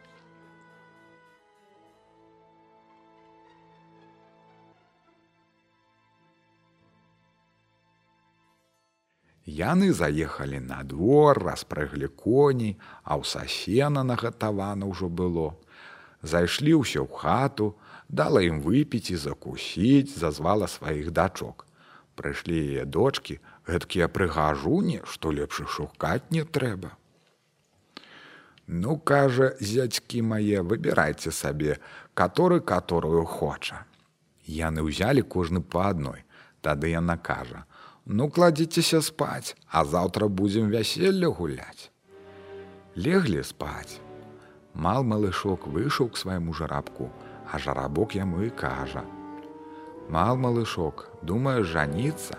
Яны 9.46 9.92
заехалі 9.94 10.58
на 10.58 10.82
двор, 10.82 11.38
распрыглі 11.38 12.10
коней, 12.10 12.74
а 13.06 13.14
ў 13.14 13.22
сасена 13.22 14.02
нагатавана 14.02 14.90
ўжо 14.90 15.06
было 15.06 15.54
зайшлі 16.22 16.82
ўсё 16.82 17.06
ў 17.06 17.10
хату, 17.14 17.78
дала 18.10 18.42
ім 18.42 18.58
выпіць 18.60 19.14
і 19.14 19.16
закусіць, 19.16 20.18
зазвала 20.18 20.66
сваіх 20.66 21.14
дачок. 21.14 21.66
Прыйшлі 22.18 22.58
яе 22.58 22.84
дочки, 22.84 23.38
гэткія 23.70 24.10
прыгажуні, 24.10 25.06
што 25.06 25.30
лепш 25.30 25.62
шукаць 25.70 26.26
не 26.30 26.42
трэба. 26.42 26.96
Ну, 28.66 28.98
кажа, 28.98 29.54
зядзькі 29.62 30.26
мае, 30.26 30.62
выбірайце 30.66 31.30
сабе, 31.30 31.78
каторы 32.14 32.58
каторую 32.58 33.22
хоча. 33.22 33.86
Яны 34.42 34.82
ўзялі 34.82 35.22
кожны 35.22 35.62
па 35.62 35.94
адной. 35.94 36.26
Тады 36.66 36.90
яна 36.90 37.14
кажа: 37.14 37.62
«Ну 38.06 38.28
кладзіцеся 38.30 39.00
спаць, 39.02 39.56
а 39.66 39.84
заўтра 39.84 40.28
будзем 40.28 40.70
вяселле 40.70 41.26
гуляць. 41.26 41.90
Леглі 42.94 43.42
спаць. 43.42 43.98
Мал 44.74 45.02
малышок 45.02 45.66
выйшаў 45.66 46.12
к 46.14 46.20
свайму 46.20 46.54
жарабку, 46.54 47.10
а 47.50 47.58
жарабок 47.58 48.14
яму 48.14 48.46
і 48.46 48.50
кажа: 48.50 49.02
«Мал 50.14 50.36
малышок, 50.36 51.10
думае 51.22 51.64
жаніцца, 51.64 52.38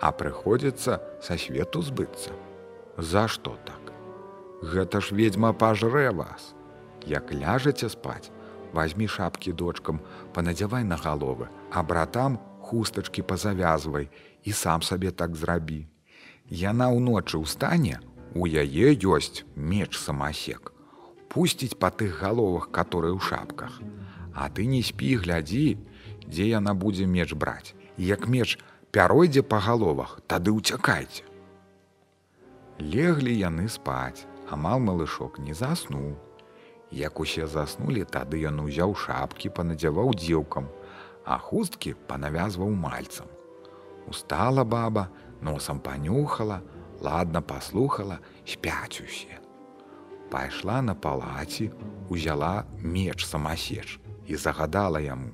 а 0.00 0.12
прыходзіцца 0.14 1.00
са 1.20 1.34
свету 1.34 1.82
збыцца. 1.82 2.30
За 2.96 3.26
што 3.26 3.58
так? 3.66 3.90
Гэта 4.62 5.02
ж 5.02 5.18
ведьма 5.18 5.50
пажрэ 5.52 6.14
вас. 6.14 6.54
Як 7.06 7.34
ляжаце 7.34 7.90
спаць, 7.90 8.30
возьми 8.72 9.10
шапкі 9.10 9.50
дочкам, 9.52 9.98
панадзявай 10.34 10.84
на 10.84 10.94
галовы, 10.94 11.50
а 11.74 11.82
братам 11.82 12.38
хустачкі 12.62 13.22
пазавязвай 13.22 14.10
і 14.44 14.52
сам 14.52 14.82
сабе 14.82 15.10
так 15.10 15.36
зрабі. 15.36 15.86
Яна 16.48 16.88
ўночы 16.94 17.38
ў 17.38 17.46
стане, 17.46 18.00
у 18.34 18.46
яе 18.46 18.94
ёсць 18.94 19.44
меч 19.56 19.96
самасек 19.96 20.72
пусціць 21.28 21.78
па 21.78 21.90
тых 21.90 22.18
галовах, 22.20 22.70
которые 22.72 23.14
ў 23.14 23.20
шапках. 23.20 23.80
А 24.34 24.48
ты 24.48 24.66
не 24.66 24.82
спі, 24.82 25.16
глядзі, 25.22 25.78
дзе 26.26 26.48
яна 26.48 26.74
будзе 26.74 27.06
меч 27.06 27.32
браць. 27.34 27.74
Як 27.96 28.26
меч 28.28 28.58
пяройдзе 28.90 29.42
па 29.42 29.60
галовах, 29.60 30.18
тады 30.26 30.54
ўцякайце. 30.54 31.22
Леглі 32.78 33.34
яны 33.34 33.68
спаць, 33.68 34.24
амал 34.50 34.80
малышок 34.80 35.38
не 35.38 35.54
заснуў. 35.54 36.16
Як 36.90 37.20
усе 37.20 37.46
заснулі, 37.46 38.04
тады 38.08 38.40
ён 38.48 38.64
узяў 38.64 38.94
шапкі, 38.96 39.52
панадзяваў 39.52 40.14
дзеўкам, 40.16 40.70
а 41.26 41.36
хусткі 41.36 41.92
панавязваў 42.08 42.72
мальцам. 42.72 43.28
Устала 44.08 44.64
баба, 44.64 45.08
носам 45.40 45.80
панюхала, 45.80 46.62
ладна 47.00 47.42
паслухала, 47.42 48.18
спяць 48.44 49.04
усе 49.04 49.38
пайшла 50.30 50.82
на 50.82 50.94
палаці, 50.94 51.70
узяла 52.08 52.64
меч 52.82 53.24
самасеч 53.24 54.00
і 54.26 54.36
загадала 54.36 55.00
яму: 55.00 55.32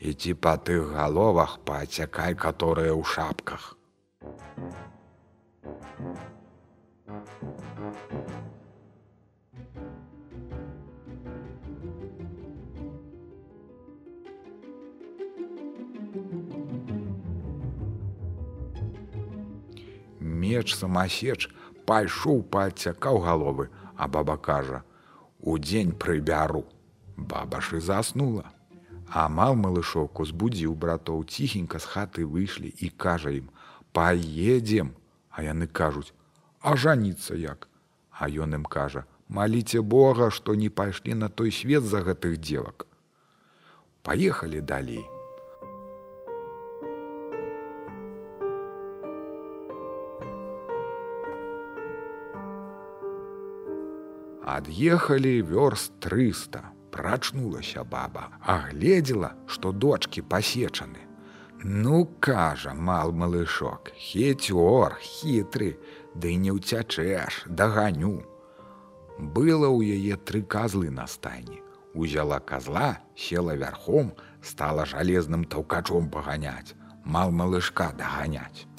ідзі 0.00 0.34
па 0.34 0.56
тых 0.56 0.92
галовах 0.96 1.58
пацякай, 1.64 2.34
каторыя 2.34 2.92
ў 2.92 3.04
шапках. 3.04 3.76
Меч 20.44 20.76
самасеч 20.76 21.48
пайшоў 21.88 22.42
пацякаў 22.54 23.20
галовы, 23.24 23.70
а 23.96 24.08
баба 24.08 24.36
кажа: 24.36 24.82
удзень 25.40 25.92
прыбяру. 25.92 26.64
Баба 27.16 27.60
ж 27.60 27.78
і 27.78 27.80
заснула. 27.80 28.44
А 29.08 29.28
мал 29.28 29.54
малышок 29.54 30.20
узбудзіў 30.20 30.74
братоў 30.74 31.24
ціхенька 31.24 31.78
з 31.78 31.86
хаты 31.92 32.26
выйшлі 32.28 32.74
і 32.76 32.90
кажа 33.06 33.30
ім: 33.40 33.48
паедзем, 33.92 34.92
А 35.30 35.42
яны 35.42 35.66
кажуць: 35.66 36.12
А 36.60 36.76
жаніцца 36.76 37.34
як. 37.34 37.68
А 38.10 38.28
ён 38.28 38.54
ім 38.60 38.64
кажа: 38.64 39.04
Маліце 39.28 39.80
Бога, 39.80 40.30
што 40.30 40.54
не 40.54 40.70
пайшлі 40.70 41.14
на 41.14 41.28
той 41.28 41.50
свет 41.50 41.82
за 41.82 42.04
гэтых 42.06 42.38
дзевак. 42.38 42.86
Паехалі 44.02 44.60
далей. 44.60 45.13
Ад'ехалі 54.54 55.42
вёрст 55.42 55.98
300. 55.98 56.60
Прачнулася 56.94 57.82
баба, 57.82 58.28
агледзела, 58.38 59.32
што 59.50 59.72
дочки 59.72 60.22
пасечаны. 60.22 61.02
Ну, 61.64 62.04
кажа, 62.20 62.74
мал 62.74 63.10
малышок, 63.10 63.90
хецёр, 63.98 64.94
хітры, 65.02 65.74
ды 66.14 66.36
не 66.38 66.54
ўцячэш, 66.54 67.50
даганю. 67.50 68.22
Было 69.18 69.66
ў 69.74 69.98
яе 69.98 70.14
тры 70.22 70.46
казлы 70.46 70.90
на 70.90 71.10
стайні. 71.10 71.58
Узяла 71.94 72.38
казла, 72.38 73.02
села 73.16 73.58
вярхом, 73.58 74.14
стала 74.42 74.86
жалезным 74.86 75.50
таўкачом 75.50 76.06
паганяць, 76.14 76.78
мал 77.02 77.34
малышка 77.34 77.90
даганяць. 77.98 78.70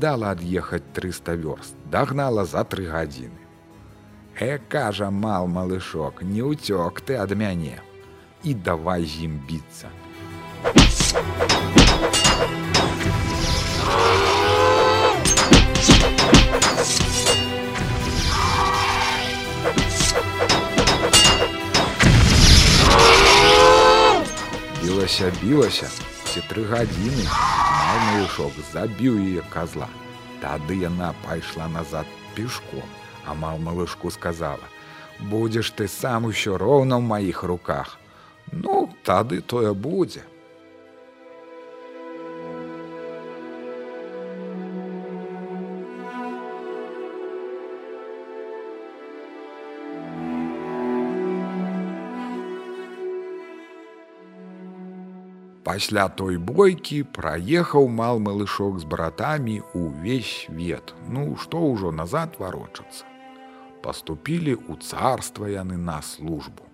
Дала 0.00 0.32
ад'ехаць 0.32 0.92
300 0.96 1.36
вёрст, 1.36 1.76
дагнала 1.92 2.44
за 2.48 2.64
тры 2.64 2.88
гадзіны. 2.88 3.36
Э 4.40 4.56
кажа 4.56 5.10
мал 5.10 5.46
малышок, 5.46 6.22
не 6.22 6.40
ўцёк 6.40 7.04
ты 7.04 7.20
ад 7.20 7.36
мяне 7.36 7.76
і 8.42 8.54
давай 8.54 9.04
з 9.04 9.28
ім 9.28 9.36
біцца. 9.44 9.92
Білася, 24.80 25.32
білася, 25.42 25.90
тры 26.50 26.64
гадзіны, 26.66 27.24
малышок 27.30 28.56
забіў 28.72 29.22
яе 29.22 29.42
козла. 29.54 29.86
Тады 30.42 30.74
яна 30.82 31.12
пайшла 31.22 31.68
назад 31.70 32.06
пешком, 32.34 32.88
а 33.24 33.34
мал 33.34 33.58
малышку 33.58 34.10
сказала: 34.10 34.66
«Будзеш 35.30 35.70
ты 35.70 35.86
сам 35.86 36.26
усё 36.26 36.58
роўна 36.58 36.98
ў 36.98 37.06
маіх 37.06 37.44
руках. 37.44 37.98
Ну, 38.50 38.90
тады 39.06 39.40
тое 39.40 39.74
будзе. 39.74 40.26
Пасля 55.70 56.08
той 56.18 56.34
бойкі 56.42 56.96
праехаў 57.16 57.84
мал 57.98 58.18
малышок 58.18 58.78
з 58.82 58.86
братамі 58.92 59.60
увесь 59.80 60.30
свет. 60.46 60.94
Ну 61.06 61.36
што 61.42 61.60
ўжо 61.62 61.92
назад 61.94 62.34
варочацца. 62.42 63.06
Паступілі 63.84 64.56
ў 64.66 64.82
царства 64.82 65.46
яны 65.46 65.78
на 65.78 66.00
службу. 66.02 66.66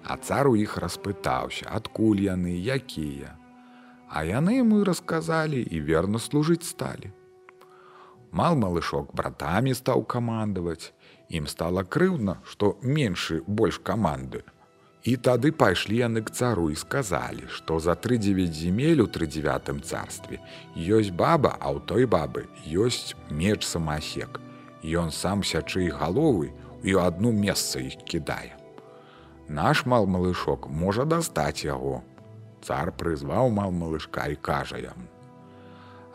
А 0.00 0.16
цар 0.16 0.48
у 0.48 0.56
іх 0.56 0.78
распытаўся, 0.80 1.68
адкуль 1.68 2.24
яны, 2.24 2.56
якія. 2.56 3.36
А 4.08 4.24
яны 4.24 4.64
мы 4.64 4.80
расказалі 4.88 5.60
і 5.60 5.84
верно 5.84 6.16
служыць 6.16 6.64
сталі. 6.64 7.12
Мал 8.32 8.56
малышок 8.56 9.12
братамі 9.12 9.76
стаў 9.76 10.08
камандаваць. 10.08 10.96
Ім 11.28 11.52
стала 11.52 11.84
крыўдна, 11.84 12.40
што 12.48 12.78
меншы 12.80 13.42
больш 13.44 13.76
каманды, 13.76 14.40
І 15.06 15.14
тады 15.22 15.52
пайшлі 15.54 16.00
яны 16.02 16.20
к 16.26 16.34
цару 16.34 16.66
і 16.74 16.76
сказалі, 16.76 17.46
што 17.56 17.78
за 17.78 17.94
тры-9 17.94 18.50
земель 18.50 19.04
у 19.04 19.06
трыдзевятым 19.06 19.78
царстве 19.78 20.42
ёсць 20.74 21.14
баба, 21.14 21.54
а 21.62 21.70
ў 21.70 21.78
той 21.86 22.10
бабы 22.10 22.50
ёсць 22.66 23.14
меч 23.30 23.62
самасек. 23.62 24.42
Ён 24.82 25.14
сам 25.14 25.46
сячы 25.46 25.86
галовы 25.94 26.50
і 26.82 26.98
ў 26.98 27.06
адну 27.06 27.30
месца 27.30 27.78
іх 27.78 28.02
кідае. 28.02 28.58
Наш 29.46 29.86
мал 29.86 30.10
малышок 30.10 30.66
можа 30.66 31.06
дастаць 31.06 31.62
яго. 31.62 32.02
Цар 32.66 32.90
прызваў 32.90 33.54
мал 33.54 33.70
малышка 33.70 34.26
і 34.26 34.34
кажа 34.34 34.82
яму: 34.82 35.06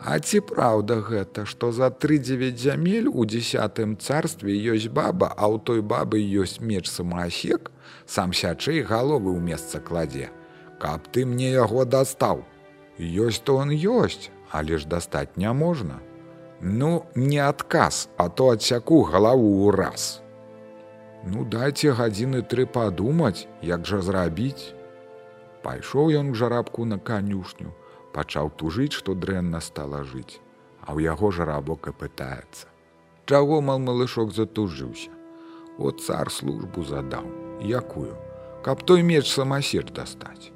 А 0.04 0.18
ці 0.18 0.40
праўда 0.42 0.98
гэта, 1.06 1.44
што 1.46 1.70
за 1.70 1.88
тры-9 1.90 2.58
зямель 2.58 3.06
у 3.06 3.24
десятым 3.24 3.94
царстве 3.96 4.54
ёсць 4.74 4.90
баба, 4.90 5.30
а 5.30 5.46
ў 5.46 5.62
той 5.62 5.78
бабы 5.78 6.18
ёсць 6.18 6.58
меч 6.58 6.90
самаасек, 6.90 7.70
сам 8.06 8.34
сячэй 8.34 8.82
галовы 8.82 9.30
ў 9.30 9.38
месца 9.38 9.78
кладзе. 9.78 10.30
Каб 10.82 11.06
ты 11.14 11.22
мне 11.22 11.52
яго 11.54 11.84
дастаў. 11.86 12.42
Ёсць 12.98 13.46
то 13.46 13.62
он 13.62 13.70
ёсць, 13.70 14.34
але 14.50 14.78
ж 14.82 14.90
дастаць 14.90 15.38
не 15.38 15.52
можна. 15.52 16.02
Ну, 16.60 17.06
не 17.14 17.38
адказ, 17.38 18.08
а 18.18 18.28
то 18.28 18.50
адсяку 18.50 19.02
галаву 19.06 19.46
ў 19.46 19.76
раз. 19.76 20.22
Ну 21.22 21.44
дайце 21.46 21.94
гадзіны 21.94 22.42
тры 22.42 22.66
падумаць, 22.66 23.46
як 23.62 23.86
жа 23.86 24.02
зрабіць. 24.02 24.74
Пайшоў 25.62 26.10
ён 26.18 26.34
к 26.34 26.34
жарабку 26.34 26.84
на 26.84 26.98
канюшню, 26.98 27.70
пачаў 28.12 28.52
тужыць, 28.60 28.92
што 28.92 29.14
дрэнна 29.14 29.60
стала 29.60 30.02
жыць, 30.04 30.40
а 30.84 30.94
ў 30.94 31.08
яго 31.08 31.32
жарабок 31.32 31.88
і 31.88 31.96
пытаецца. 31.96 32.68
Чаго 33.26 33.60
мал 33.60 33.78
малышок 33.78 34.32
затужыўся. 34.36 35.10
От 35.78 36.02
цар 36.04 36.30
службу 36.30 36.84
задаў, 36.84 37.26
якую, 37.64 38.16
каб 38.62 38.82
той 38.84 39.02
меч 39.02 39.26
самасеч 39.30 39.88
дастаць. 39.90 40.52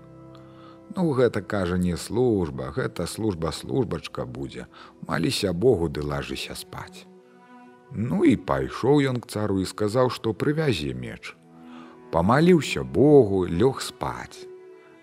Ну 0.97 1.11
гэта 1.13 1.43
кажа 1.43 1.77
не 1.77 1.97
служба, 1.97 2.73
гэта 2.77 3.07
служба 3.07 3.53
службачка 3.53 4.25
будзе, 4.25 4.67
маліся 5.09 5.53
Богу 5.53 5.89
ды 5.89 6.03
лажыся 6.03 6.55
спаць. 6.55 7.07
Ну 7.93 8.25
і 8.25 8.37
пайшоў 8.37 9.03
ён 9.11 9.21
к 9.21 9.29
цару 9.29 9.61
і 9.61 9.67
сказаў, 9.67 10.11
што 10.11 10.33
прывязе 10.33 10.95
меч. 10.95 11.37
Памаліўся 12.13 12.83
Богу, 12.83 13.47
лёг 13.47 13.81
спаць. 13.81 14.47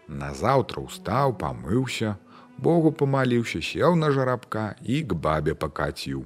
Назаўтра 0.08 0.84
ўстаў, 0.84 1.38
памыўся, 1.40 2.18
Богу 2.58 2.92
памаліўся, 2.92 3.62
сеў 3.62 3.96
на 3.96 4.12
жарабка 4.12 4.76
і 4.82 5.04
к 5.04 5.16
бабе 5.16 5.54
пакаціў. 5.56 6.26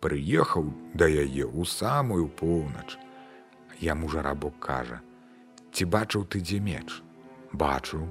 Прыехаў 0.00 0.70
да 0.94 1.08
яе 1.08 1.44
ў 1.44 1.64
самую 1.64 2.28
поўнач. 2.28 2.96
Яму 3.80 4.08
жарабок 4.08 4.60
кажа: 4.60 5.00
«Ці 5.72 5.84
бачыў 5.84 6.24
ты 6.24 6.40
дзе 6.40 6.60
меч? 6.60 7.02
Бачыў. 7.52 8.08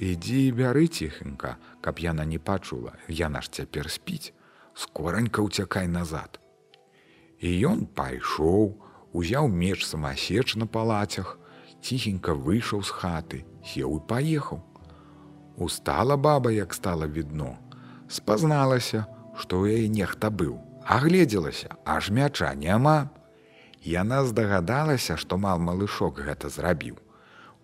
Ідзі 0.00 0.52
бяры 0.56 0.86
ціхенька, 0.86 1.56
каб 1.80 1.98
яна 1.98 2.24
не 2.24 2.38
пачула, 2.38 2.94
яна 3.08 3.42
ж 3.42 3.50
цяпер 3.50 3.90
спіць, 3.90 4.32
скоранька 4.74 5.42
ўцякай 5.42 5.90
назад. 5.90 6.40
І 7.40 7.52
ён 7.68 7.84
пайшоў, 7.84 8.80
узяў 9.12 9.48
меч 9.48 9.84
самасеч 9.84 10.56
на 10.56 10.66
палацях, 10.66 11.36
ціхенька 11.82 12.32
выйшаў 12.32 12.80
з 12.80 12.90
хаты, 12.90 13.38
сеў 13.66 13.98
і 13.98 14.06
паехаў. 14.06 14.62
Устала 15.56 16.16
баба, 16.16 16.52
як 16.52 16.74
стала 16.74 17.06
відно, 17.06 17.56
спазналася, 18.08 19.06
што 19.36 19.60
ў 19.60 19.80
яе 19.80 19.88
нехта 19.88 20.30
быў, 20.30 20.58
агледзелася, 20.84 21.76
аж 21.84 22.10
мяча 22.10 22.54
няма. 22.54 23.10
Яна 23.84 24.24
здагадалася, 24.24 25.16
што 25.16 25.40
мал 25.40 25.58
малышок 25.58 26.20
гэта 26.20 26.48
зрабіў. 26.52 26.98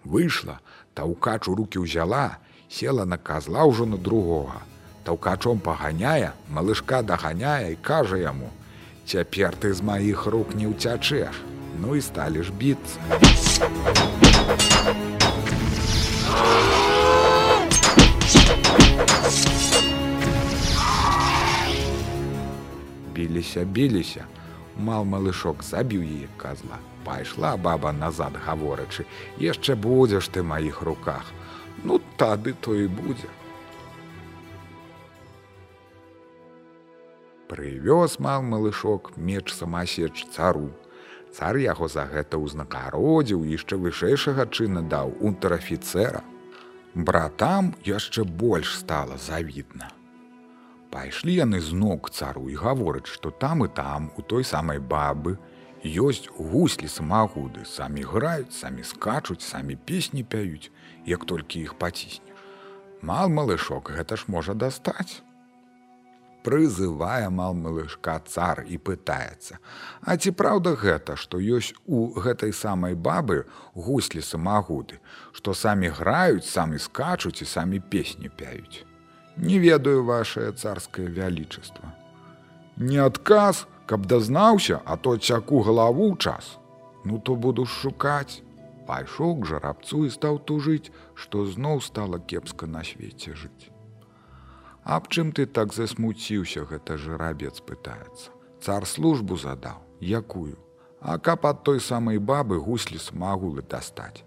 Выйшла, 0.04 0.60
таўкач 0.94 1.48
у 1.48 1.54
руки 1.54 1.76
ўзяла, 1.82 2.38
села 2.68 3.04
на 3.04 3.18
казла 3.18 3.66
ўжо 3.68 3.84
на 3.84 3.98
другога. 3.98 4.62
Таўкачом 5.04 5.60
паганяе, 5.60 6.32
малышка 6.48 7.02
даганяе 7.02 7.72
і 7.72 7.82
кажа 7.82 8.16
яму: 8.16 8.50
«Цяпер 9.06 9.54
ты 9.54 9.74
з 9.74 9.82
маіх 9.82 10.26
рук 10.26 10.54
не 10.54 10.66
ўцячэш, 10.66 11.36
Ну 11.80 11.96
і 11.96 12.00
сталі 12.00 12.42
ж 12.42 12.52
біцца. 12.52 13.00
Біліся, 23.36 23.64
біліся. 23.64 24.24
Мал 24.76 25.04
малышок 25.04 25.62
забіў 25.62 26.02
яе 26.02 26.28
казла. 26.36 26.78
Пайшла 27.04 27.56
баба 27.56 27.92
назад 27.92 28.32
гаворачы: 28.46 29.04
яшчэ 29.38 29.76
будзеш 29.76 30.28
ты 30.28 30.42
маіх 30.42 30.82
руках. 30.82 31.24
Ну 31.84 32.00
тады 32.16 32.54
то 32.60 32.74
і 32.74 32.88
будзе. 32.88 33.28
Прывёз 37.48 38.18
мал 38.18 38.42
малышок 38.42 39.16
меч 39.16 39.52
самасеч 39.52 40.26
цару. 40.32 40.70
Цар 41.32 41.56
яго 41.56 41.88
за 41.88 42.04
гэта 42.08 42.40
ўзнакародзіў 42.40 43.44
яшчэ 43.44 43.76
вышэйшага 43.76 44.48
чына 44.48 44.82
даў 44.82 45.12
унтэр-афіцэра. 45.20 46.24
Братам 46.94 47.74
яшчэ 47.84 48.24
больш 48.24 48.76
стала 48.76 49.16
завідна. 49.16 49.92
Пайшлі 50.96 51.32
яны 51.36 51.58
зноў 51.60 51.98
к 52.06 52.08
цару 52.08 52.46
і 52.48 52.54
гавораць, 52.56 53.10
што 53.14 53.28
там 53.28 53.64
і 53.64 53.68
там 53.68 54.04
у 54.16 54.22
той 54.24 54.44
самай 54.48 54.78
бабы 54.80 55.34
ёсць 55.84 56.30
гуслі 56.38 56.88
самагуды, 56.88 57.64
самі 57.68 58.04
граюць, 58.12 58.56
самі 58.56 58.84
скачуць, 58.92 59.44
самі 59.44 59.76
песні 59.90 60.24
пяюць, 60.24 60.72
як 61.04 61.28
толькі 61.28 61.60
іх 61.68 61.76
паціснеш. 61.76 62.40
Мал 63.02 63.28
малышок 63.28 63.92
гэта 63.92 64.16
ж 64.16 64.24
можа 64.32 64.56
дастаць. 64.56 65.20
Прызывае 66.48 67.28
мал 67.28 67.52
малышка 67.52 68.16
цар 68.24 68.64
і 68.64 68.80
пытаецца: 68.80 69.60
А 70.00 70.16
ці 70.16 70.32
праўда 70.32 70.72
гэта, 70.80 71.20
што 71.20 71.36
ёсць 71.36 71.76
у 71.84 72.08
гэтай 72.16 72.56
самай 72.56 72.96
бабы 72.96 73.44
гуслі 73.74 74.24
самагуды, 74.24 75.04
што 75.36 75.52
самі 75.52 75.92
граюць, 75.92 76.48
самі 76.48 76.80
скачуць 76.80 77.42
і 77.44 77.52
самі 77.52 77.84
песні 77.84 78.32
пяюць 78.32 78.86
не 79.36 79.58
ведаю 79.58 80.04
вашее 80.04 80.52
царское 80.52 81.06
вялічество. 81.06 81.94
Не 82.76 82.98
адказ, 82.98 83.66
каб 83.86 84.06
дазнаўся, 84.06 84.80
а 84.84 84.96
то 84.96 85.16
цяку 85.16 85.60
галаву 85.60 86.16
час. 86.16 86.58
Ну 87.04 87.18
то 87.18 87.36
буду 87.36 87.66
шукаць. 87.66 88.42
Пайшоў 88.86 89.40
к 89.42 89.46
жарабцу 89.46 90.04
і 90.06 90.10
стаў 90.14 90.38
тужыць, 90.38 90.92
што 91.14 91.42
зноў 91.44 91.80
стала 91.82 92.20
кепска 92.20 92.66
на 92.70 92.84
свеце 92.86 93.34
жыць. 93.34 93.74
Аб 94.84 95.08
чым 95.10 95.32
ты 95.32 95.46
так 95.46 95.74
засмуціўся, 95.74 96.62
гэта 96.70 96.94
жарабец 96.94 97.58
пытаецца. 97.58 98.30
Цар 98.62 98.86
службу 98.86 99.36
задаў, 99.36 99.82
якую, 99.98 100.54
А 101.00 101.18
каб 101.18 101.46
ад 101.46 101.62
той 101.62 101.80
самай 101.80 102.18
бабы 102.18 102.58
гуслі 102.58 102.98
смагулы 102.98 103.62
дастаць 103.62 104.24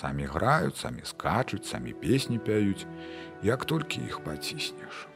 самі 0.00 0.24
граюць, 0.24 0.76
самі 0.76 1.02
скачуць, 1.04 1.66
самі 1.66 1.92
песні 1.92 2.38
пяюць, 2.38 2.86
як 3.42 3.64
толькі 3.64 4.02
іх 4.06 4.20
паціснеш. 4.24 5.06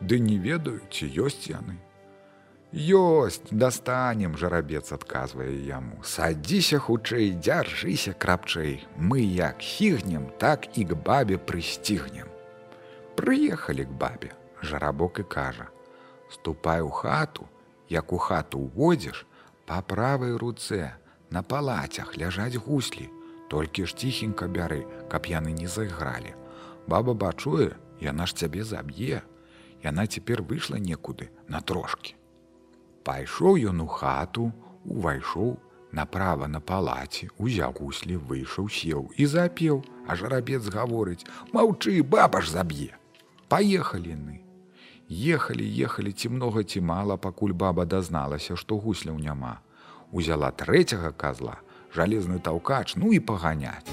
Ды 0.00 0.18
не 0.18 0.38
ведаю, 0.38 0.80
ці 0.90 1.06
ёсць 1.06 1.46
яны. 1.52 1.78
Ёсць, 2.72 3.52
дастанем 3.52 4.36
жарабец 4.40 4.92
адказвае 4.96 5.52
яму. 5.68 6.00
Садзіся 6.02 6.80
хутчэй, 6.80 7.36
дзяржыся 7.36 8.16
крапчэй. 8.16 8.80
Мы 8.96 9.20
як 9.20 9.60
хігнем, 9.60 10.32
так 10.40 10.66
і 10.78 10.84
к 10.88 10.96
бабе 10.96 11.36
прысцігнем. 11.36 12.32
Прыехалі 13.14 13.84
к 13.84 13.92
бабе, 13.92 14.32
жарабок 14.62 15.20
і 15.20 15.22
кажа: 15.22 15.68
Ступай 16.32 16.80
у 16.80 16.88
хату, 16.88 17.44
як 17.88 18.12
у 18.12 18.18
хату 18.18 18.58
ўводзіш, 18.58 19.26
па 19.68 19.82
правай 19.84 20.32
руцэ, 20.32 20.96
на 21.28 21.42
палацях 21.42 22.16
ляжаць 22.16 22.56
гуслі, 22.56 23.12
толькі 23.52 23.84
ж 23.84 23.96
ціхенька 23.96 24.48
бяры, 24.48 24.86
каб 25.12 25.28
яны 25.28 25.52
не 25.52 25.68
зайгралі. 25.68 26.32
Баба 26.88 27.12
бачуе, 27.14 27.76
яна 28.00 28.26
ж 28.26 28.34
цябе 28.34 28.64
заб'е. 28.64 29.20
Яна 29.84 30.06
цяпер 30.06 30.40
выйшла 30.40 30.80
некуды 30.80 31.28
на 31.48 31.60
трошкі. 31.60 32.16
Пайшоў 33.04 33.60
ён 33.68 33.84
у 33.84 33.88
хату, 33.90 34.52
увайшоў, 34.86 35.58
Направа 35.92 36.46
на 36.48 36.60
палаце 36.64 37.26
узяў 37.36 37.74
гуслі, 37.76 38.16
выйшаў, 38.16 38.68
сеў 38.72 39.10
і 39.12 39.26
запеў, 39.28 39.82
а 40.08 40.16
жарабец 40.16 40.64
гаворыць: 40.72 41.26
«Маўчы, 41.52 42.00
баба 42.00 42.40
ж 42.40 42.48
заб'е. 42.48 42.96
Паехалі 43.52 44.16
яны. 44.16 44.40
Ехалі, 45.12 45.68
ехалі 45.68 46.12
ці 46.16 46.32
многа 46.32 46.64
ці 46.64 46.80
мала, 46.80 47.20
пакуль 47.20 47.52
баба 47.52 47.84
дазналася, 47.84 48.56
што 48.56 48.80
гусляў 48.80 49.20
няма. 49.20 49.60
Узяла 50.10 50.48
трэцяга 50.48 51.12
казла, 51.12 51.60
жалезны 51.94 52.38
таўкач, 52.40 52.96
ну 52.96 53.12
і 53.12 53.20
паганяць. 53.20 53.84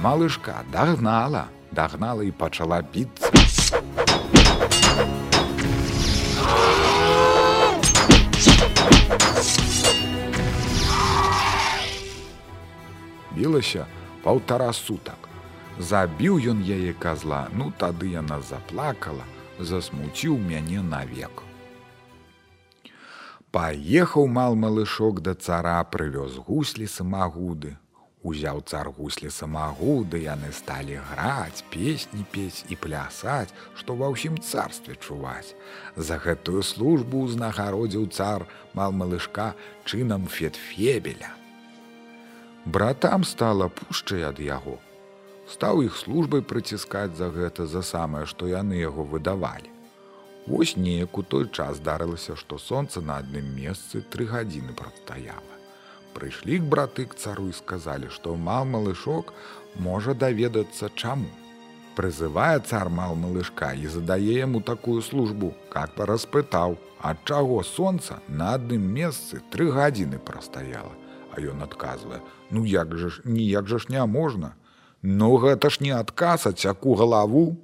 Малышка 0.00 0.62
дагнала, 0.72 1.48
дагнала 1.72 2.22
і 2.22 2.30
пачала 2.30 2.80
біцца. 2.82 3.28
Білася 13.34 13.86
паўтара 14.24 14.72
сутак. 14.72 15.28
Забіў 15.78 16.38
ён 16.52 16.62
яе 16.62 16.92
казла, 16.92 17.48
ну 17.54 17.72
тады 17.78 18.10
яна 18.14 18.40
заплакала, 18.42 19.26
засмуціў 19.58 20.38
мяне 20.38 20.82
навек. 20.82 21.44
Паехаў 23.50 24.26
мал 24.26 24.54
малышок 24.54 25.20
да 25.20 25.34
цара, 25.34 25.80
прывёз 25.84 26.36
гуслі 26.48 26.86
самагуды, 26.86 27.76
Узяў 28.22 28.60
цар 28.66 28.90
гуслі 28.90 29.30
самагуды, 29.30 30.18
яны 30.26 30.50
сталі 30.50 30.98
граць, 31.10 31.62
песні 31.70 32.26
пець 32.32 32.66
і 32.66 32.74
плясаць, 32.74 33.54
што 33.78 33.94
ва 33.94 34.10
ўсім 34.10 34.42
царстве 34.42 34.98
чуваць. 34.98 35.54
За 35.94 36.18
гэтую 36.18 36.66
службу 36.66 37.22
ўзнагародзіў 37.24 38.10
цар 38.10 38.44
мал 38.74 38.90
малышка 38.90 39.54
чынам 39.86 40.26
фетфебеля. 40.26 41.30
Братам 42.76 43.24
стала 43.24 43.68
пушчай 43.80 44.24
ад 44.28 44.40
яго. 44.44 44.78
Стаў 45.48 45.84
іх 45.88 45.96
службай 45.96 46.42
прыціскаць 46.42 47.16
за 47.20 47.32
гэта 47.32 47.66
за 47.66 47.82
самае, 47.82 48.24
што 48.26 48.48
яны 48.52 48.80
яго 48.80 49.08
выдавалі. 49.16 49.70
Вось 50.46 50.76
неяк 50.76 51.18
у 51.18 51.22
той 51.22 51.48
час 51.48 51.80
здарылася, 51.82 52.36
што 52.36 52.58
сонца 52.58 53.00
на 53.00 53.20
адным 53.24 53.54
месцы 53.60 54.04
тры 54.12 54.28
гадзіны 54.32 54.76
прадстаяла 54.82 55.58
прыйшлі 56.18 56.58
к 56.58 56.64
браты 56.66 57.04
к 57.06 57.14
цару 57.14 57.48
і 57.48 57.54
сказалі, 57.54 58.10
што 58.10 58.34
мал 58.34 58.64
малышок 58.66 59.32
можа 59.78 60.14
даведацца 60.14 60.90
чаму. 60.94 61.30
Прызывае 61.98 62.58
цар 62.60 62.90
мал 62.90 63.14
малышка 63.14 63.70
і 63.74 63.86
задае 63.86 64.38
яму 64.38 64.60
такую 64.60 65.02
службу, 65.02 65.54
как 65.70 65.94
па 65.94 66.06
распытаў, 66.10 66.78
ад 67.10 67.22
чаго 67.24 67.62
сонца 67.62 68.18
на 68.28 68.54
адным 68.58 68.82
месцы 68.98 69.42
тры 69.54 69.70
гадзіны 69.78 70.18
прастаяла. 70.18 70.94
А 71.30 71.40
ён 71.40 71.62
адказвае: 71.62 72.20
«Ну 72.50 72.64
як 72.66 72.96
жа 72.96 73.08
ж 73.08 73.22
ніяк 73.24 73.66
жа 73.68 73.78
ж 73.78 73.86
не 73.88 74.04
можна. 74.06 74.54
Ну 75.02 75.36
гэта 75.36 75.70
ж 75.70 75.84
не 75.84 75.90
адказ 75.90 76.46
адцяку 76.46 76.94
галаву, 76.94 77.56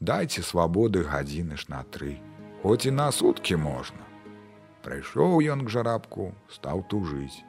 Дайце 0.00 0.42
свабоды 0.46 1.02
гадзіны 1.02 1.56
ж 1.58 1.66
на 1.68 1.82
тры. 1.82 2.22
Хоць 2.62 2.86
і 2.86 2.94
на 2.94 3.10
суткі 3.10 3.56
можна. 3.58 4.06
Прыйшоў 4.86 5.42
ён 5.42 5.66
к 5.66 5.72
жарабку, 5.74 6.30
стаў 6.54 6.86
тужыць. 6.86 7.42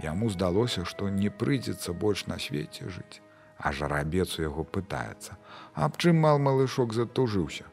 Яму 0.00 0.30
здалося, 0.32 0.84
што 0.88 1.12
не 1.12 1.28
прыйдзецца 1.28 1.92
больш 1.92 2.24
на 2.26 2.38
свеце 2.40 2.88
жыць, 2.88 3.20
а 3.58 3.72
жарабец 3.76 4.38
у 4.38 4.42
яго 4.42 4.64
пытаецца: 4.64 5.36
Аб 5.74 6.00
чым 6.00 6.16
мал 6.16 6.40
малышок 6.40 6.96
затужыўся. 6.96 7.68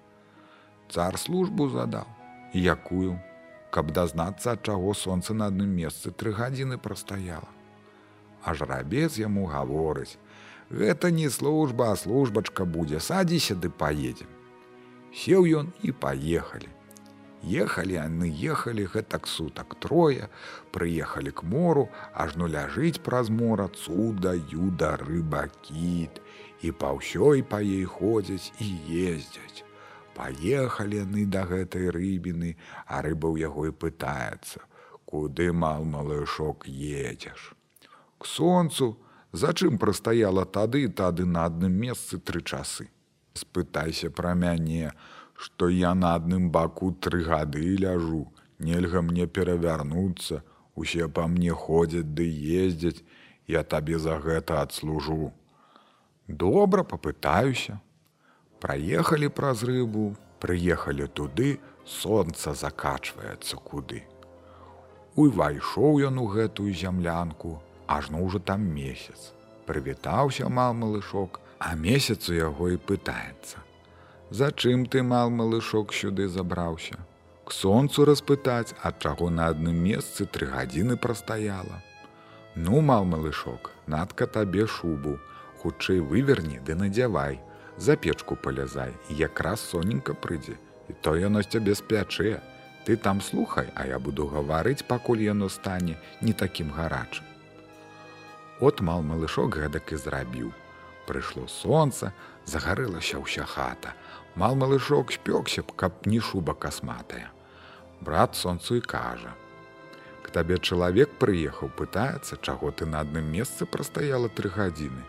Цар 0.92 1.18
службу 1.18 1.70
задаў, 1.70 2.06
якую, 2.54 3.16
каб 3.72 3.96
дазнацца, 3.96 4.52
ад 4.52 4.68
чаго 4.68 4.94
сонца 4.94 5.34
на 5.34 5.48
адным 5.48 5.72
месцы 5.72 6.12
тры 6.12 6.36
гадзіны 6.36 6.78
прастаяла. 6.78 7.48
А 8.44 8.54
жарабец 8.54 9.18
яму 9.18 9.46
гаворыць: 9.46 10.18
Гэта 10.70 11.12
не 11.12 11.30
служба, 11.30 11.92
а 11.92 11.96
службачка 11.96 12.66
будзе, 12.66 13.00
садзіся 13.00 13.56
ды 13.56 13.70
паедзем. 13.70 14.30
Сеў 15.14 15.48
ён 15.62 15.72
і 15.82 15.92
паехалі. 15.92 16.70
Ехалі 17.42 17.96
яны 17.96 18.28
ехалі 18.28 18.86
гэтак 18.94 19.28
сутак 19.28 19.76
трое, 19.80 20.28
прыехалі 20.76 21.32
к 21.32 21.44
мору, 21.44 21.88
ажно 22.14 22.48
ляжыць 22.52 23.00
праз 23.00 23.30
мора 23.30 23.70
цуда, 23.70 24.36
юда, 24.36 24.98
рыба, 25.00 25.48
кіт, 25.64 26.20
і 26.62 26.72
па 26.72 26.92
ўсёй 27.00 27.44
па 27.44 27.64
ей 27.64 27.86
ходзяць 27.86 28.52
і 28.60 28.70
ездзяць. 29.08 29.64
Паехалі 30.20 31.00
яны 31.00 31.24
да 31.26 31.48
гэтай 31.48 31.90
рыбіны, 31.96 32.58
а 32.86 33.02
рыба 33.02 33.32
ў 33.32 33.48
яго 33.48 33.72
і 33.72 33.74
пытаецца: 33.74 34.68
Куды 35.08 35.54
мал 35.56 35.88
малышок 35.88 36.68
едзеш. 36.68 37.56
К 38.20 38.26
сонцу, 38.26 38.98
зачым 39.32 39.78
прастаяла 39.80 40.46
тады 40.46 40.88
тады 40.90 41.26
на 41.26 41.46
адным 41.46 41.72
месцы 41.72 42.20
тры 42.20 42.42
часы. 42.42 42.90
Спытайся 43.34 44.10
пра 44.12 44.34
мяне, 44.34 44.92
што 45.36 45.70
я 45.70 45.94
на 45.96 46.16
адным 46.16 46.52
баку 46.52 46.92
тры 46.92 47.24
гады 47.24 47.64
ляжу, 47.84 48.28
нельга 48.60 49.02
мне 49.02 49.28
перавярнуцца, 49.28 50.44
усе 50.76 51.08
па 51.08 51.28
мне 51.28 51.54
ходзяць 51.54 52.12
ды 52.20 52.28
ездзяць, 52.28 53.04
я 53.48 53.64
табе 53.64 54.00
за 54.00 54.20
гэта 54.20 54.62
адслужу. 54.62 55.32
Добра 56.28 56.84
попытаюся. 56.84 57.80
Праехалі 58.60 59.30
праз 59.30 59.64
рыбу, 59.64 60.18
прыехалі 60.44 61.08
туды, 61.08 61.60
сонца 61.88 62.54
закачваецца 62.54 63.56
куды. 63.56 64.04
Увайшоў 65.16 66.04
ён 66.12 66.20
у 66.20 66.28
гэтую 66.28 66.76
зямлянку, 66.76 67.64
ажно 67.90 68.22
ўжо 68.22 68.40
там 68.40 68.62
месяц. 68.62 69.34
Прывітаўся 69.66 70.50
мал 70.50 70.74
малышок, 70.74 71.42
а 71.58 71.76
месяц 71.76 72.30
у 72.30 72.38
яго 72.38 72.70
і 72.70 72.78
пытаецца. 72.78 73.66
Зачым 74.30 74.86
ты 74.86 75.02
мал 75.02 75.30
малышок 75.30 75.94
сюды 75.94 76.28
забраўся? 76.28 76.98
К 77.46 77.52
сонцу 77.52 78.06
распытаць, 78.06 78.76
ад 78.86 79.00
чаго 79.02 79.30
на 79.30 79.48
адным 79.50 79.78
месцы 79.86 80.26
тры 80.26 80.48
гадзіны 80.54 80.98
прастаяла. 80.98 81.82
Ну, 82.56 82.82
мал 82.82 83.06
малышок, 83.06 83.72
надка 83.88 84.28
табе 84.28 84.68
шубу, 84.68 85.18
хутчэй 85.62 86.00
выверні 86.00 86.60
ды 86.66 86.76
надзявай, 86.76 87.40
за 87.78 87.96
печку 87.96 88.36
палязай, 88.36 88.94
якраз 89.10 89.62
соненька 89.62 90.14
прыйдзе, 90.14 90.60
і 90.90 90.94
то 91.02 91.16
яно 91.16 91.42
цябе 91.42 91.74
спячэ. 91.76 92.38
Ты 92.86 92.98
там 92.98 93.22
слухай, 93.22 93.70
а 93.76 93.88
я 93.88 94.00
буду 94.00 94.28
гаварыць, 94.28 94.86
пакуль 94.86 95.22
яно 95.26 95.50
стане 95.50 95.98
не 96.22 96.34
такім 96.34 96.72
гарачым. 96.72 97.29
От 98.60 98.82
мал 98.82 99.02
малышок 99.02 99.56
гэтак 99.56 99.94
і 99.94 99.98
зрабіў. 99.98 100.52
Прыйшло 101.08 101.48
сонца, 101.48 102.14
загарылася 102.46 103.18
ўся 103.18 103.46
хата, 103.48 103.96
Мал 104.36 104.56
малышок 104.56 105.12
спёкся 105.12 105.64
б, 105.64 105.74
каб 105.76 106.06
не 106.06 106.20
шуба 106.20 106.54
касматая. 106.54 107.32
Брат 108.02 108.36
сонцу 108.36 108.76
і 108.76 108.82
кажа: 108.82 109.34
«К 110.24 110.32
табе 110.32 110.58
чалавек 110.58 111.10
прыехаў, 111.20 111.72
пытаецца, 111.76 112.38
чаго 112.42 112.72
ты 112.72 112.86
на 112.86 113.02
адным 113.02 113.26
месцы 113.26 113.66
прастаяла 113.66 114.30
тры 114.30 114.50
гадзіны. 114.50 115.04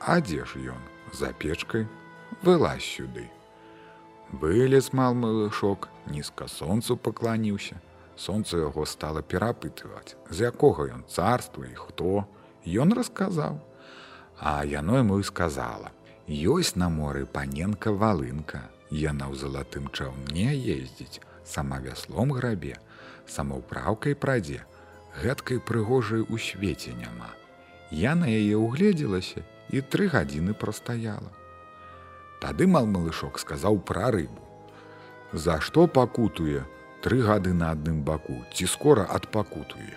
А 0.00 0.20
дзе 0.20 0.44
ж 0.44 0.58
ён 0.74 0.82
за 1.12 1.32
печкай 1.32 1.86
вылазь 2.42 2.84
сюды. 2.84 3.30
Вылез 4.32 4.92
мал 4.92 5.14
малышок, 5.14 5.88
нізка 6.06 6.48
сонцу 6.48 6.96
пакланіўся. 6.96 7.80
Сонца 8.16 8.58
яго 8.58 8.84
стала 8.84 9.22
перапытваць, 9.22 10.16
з 10.28 10.50
якога 10.50 10.90
ён 10.92 11.04
царства 11.08 11.64
і 11.64 11.74
хто. 11.74 12.26
Ён 12.66 12.94
расказаў. 12.94 13.58
А 14.38 14.64
яно 14.64 14.98
яму 14.98 15.18
і 15.18 15.24
сказала: 15.24 15.90
Ёсць 16.28 16.76
на 16.76 16.88
моры 16.88 17.26
паненка 17.26 17.92
валынка. 17.92 18.70
Яна 18.92 19.32
ў 19.32 19.40
залатым 19.40 19.88
чаўне 19.88 20.52
ездзіць, 20.52 21.24
сама 21.48 21.80
вяслом 21.80 22.32
грабе, 22.36 22.76
самаўпраўкай 23.24 24.14
прадзе, 24.14 24.60
гэткай 25.16 25.60
прыгожай 25.64 26.20
у 26.20 26.36
свеце 26.36 26.92
няма. 26.92 27.32
Я 27.90 28.14
на 28.14 28.28
яе 28.28 28.56
угледзелася 28.56 29.40
і 29.72 29.80
тры 29.80 30.08
гадзіны 30.12 30.52
прастаяла. 30.52 31.32
Тады 32.44 32.68
мал 32.68 32.86
малышок 32.86 33.40
сказаў 33.40 33.80
пра 33.80 34.12
рыбу. 34.12 34.44
За 35.32 35.58
што 35.64 35.88
пакутуе 35.88 36.64
тры 37.00 37.22
гады 37.24 37.56
на 37.56 37.72
адным 37.72 38.04
баку, 38.04 38.44
ці 38.52 38.66
скора 38.68 39.08
адпакутуе. 39.08 39.96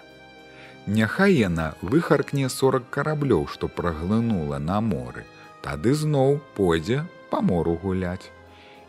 Няхай 0.87 1.33
яна 1.33 1.73
выхаркне 1.81 2.45
40 2.45 2.91
караблёў, 2.93 3.47
што 3.49 3.67
праглынула 3.67 4.59
на 4.61 4.81
моры, 4.85 5.23
тады 5.65 5.93
зноў 5.97 6.37
пойдзе 6.53 6.99
па 7.31 7.41
мору 7.41 7.73
гуляць. 7.81 8.29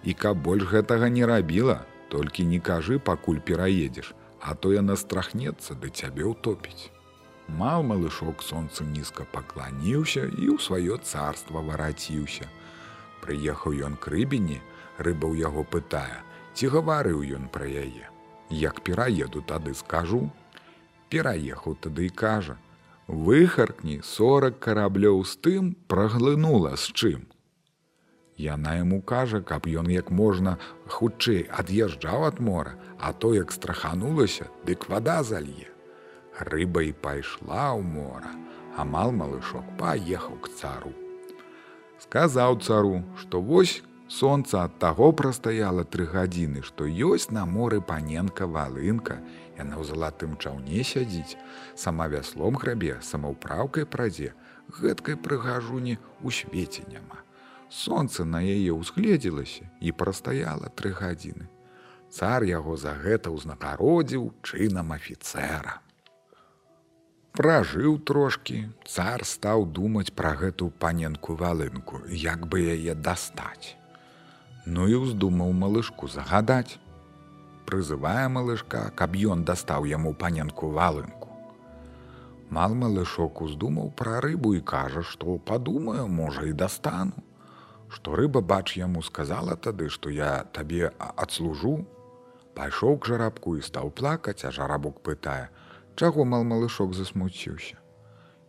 І 0.04 0.12
каб 0.12 0.36
больш 0.36 0.68
гэтага 0.68 1.08
не 1.08 1.24
рабіла, 1.24 1.78
толькі 2.12 2.44
не 2.44 2.60
кажы, 2.60 2.98
пакуль 2.98 3.40
пераедзеш, 3.40 4.12
а 4.44 4.54
то 4.54 4.76
яна 4.76 4.96
страхнецца 5.00 5.72
да 5.80 5.88
цябе 5.88 6.28
ўтопіць. 6.28 6.92
Мал 7.48 7.82
малышок 7.82 8.44
сонца 8.44 8.84
нізка 8.84 9.24
пакланіўся 9.32 10.28
і 10.28 10.52
ў 10.52 10.60
сваё 10.60 11.00
царства 11.00 11.64
вараціўся. 11.64 12.44
Прыехаў 13.24 13.72
ён 13.88 13.96
к 13.96 14.12
рыбіні, 14.12 14.60
рыба 15.00 15.32
ў 15.32 15.48
яго 15.48 15.64
пытае, 15.64 16.20
ці 16.52 16.68
гаварыў 16.76 17.24
ён 17.40 17.48
пра 17.48 17.64
яе. 17.64 18.12
Як 18.52 18.84
пераеду 18.84 19.40
тады 19.40 19.72
скажу, 19.72 20.28
пераехаў 21.12 21.76
тады 21.86 22.08
і 22.08 22.14
кажа: 22.22 22.56
выхаркні 23.08 24.00
40 24.02 24.58
караблёў 24.58 25.22
з 25.24 25.38
тым 25.46 25.74
праглынула 25.86 26.74
з 26.76 26.92
чым. 26.92 27.20
Яна 28.36 28.76
яму 28.82 29.00
кажа, 29.00 29.40
каб 29.40 29.64
ён 29.64 29.88
як 29.88 30.10
можна 30.10 30.58
хутчэй 30.86 31.48
ад'язджаў 31.48 32.28
ад 32.28 32.40
мора, 32.40 32.76
а 33.00 33.12
то 33.12 33.32
як 33.34 33.52
страханулася, 33.52 34.50
дык 34.66 34.90
вада 34.92 35.22
залье 35.22 35.72
рыба 36.40 36.84
і 36.84 36.92
пайшла 36.92 37.72
ў 37.72 37.82
мора, 37.82 38.32
амал 38.76 39.12
малышок 39.12 39.64
паехаў 39.80 40.36
к 40.44 40.52
цару. 40.52 40.92
Сказаў 42.02 42.60
цару, 42.60 43.00
што 43.16 43.40
вось 43.40 43.80
сонца 44.08 44.68
ад 44.68 44.76
таго 44.78 45.12
прастаяла 45.16 45.84
тры 45.84 46.06
гадзіны, 46.06 46.62
што 46.62 46.84
ёсць 46.84 47.32
на 47.32 47.46
моры 47.48 47.80
паненка 47.80 48.46
валынка, 48.46 49.18
яна 49.58 49.80
ў 49.80 49.84
залатым 49.88 50.36
чаўне 50.36 50.84
сядзіць, 50.84 51.36
сама 51.74 52.08
вяслом 52.12 52.56
грабе, 52.60 52.98
самаўпраўкай 53.02 53.88
прадзе, 53.88 54.32
гэткай 54.80 55.16
прыгажуні 55.16 55.98
ў 56.22 56.28
свеце 56.30 56.84
няма. 56.88 57.24
Сонца 57.68 58.24
на 58.24 58.40
яе 58.44 58.70
ўзгледзілася 58.76 59.66
і 59.80 59.92
прастаяла 59.92 60.70
тры 60.70 60.94
гадзіны. 60.94 61.50
Цар 62.10 62.46
яго 62.46 62.76
за 62.78 62.94
гэта 62.94 63.34
ўзнагародзіў 63.34 64.30
чынам 64.46 64.94
афіцэра. 64.94 65.82
Пражыў 67.36 67.98
трошкі, 68.00 68.70
цар 68.88 69.26
стаў 69.28 69.66
думаць 69.68 70.14
пра 70.16 70.32
гэту 70.40 70.70
паненку 70.80 71.34
валынку, 71.36 72.00
як 72.08 72.46
бы 72.46 72.62
яе 72.72 72.94
дастаць. 72.94 73.76
Ну 74.64 74.88
і 74.88 75.02
ўздумаў 75.04 75.52
малышку 75.52 76.08
загадаць. 76.08 76.80
Прызывае 77.66 78.28
малышка, 78.28 78.90
каб 78.94 79.16
ён 79.16 79.44
дастаў 79.44 79.86
яму 79.90 80.14
паненку 80.14 80.70
валынку. 80.70 81.32
Мал 82.50 82.74
малышок 82.78 83.42
уздумаў 83.42 83.90
пра 83.98 84.20
рыбу 84.22 84.54
і 84.54 84.62
кажа, 84.62 85.02
што 85.02 85.38
падумаю, 85.38 86.06
можа 86.06 86.46
і 86.46 86.52
дастану. 86.52 87.24
Што 87.90 88.14
рыба 88.18 88.40
бач 88.40 88.76
яму 88.76 89.02
сказала 89.02 89.56
тады, 89.56 89.90
што 89.90 90.10
я 90.10 90.44
табе 90.52 90.92
адслужу, 90.98 91.76
Пайшоў 92.56 92.94
к 92.96 93.10
жарабку 93.12 93.58
і 93.60 93.64
стаў 93.64 93.90
плакаць, 93.92 94.40
а 94.48 94.50
жарабок 94.58 95.02
пытае: 95.04 95.48
Чаго 95.94 96.24
мал 96.24 96.44
малышок 96.52 96.94
засмуціўся. 96.96 97.76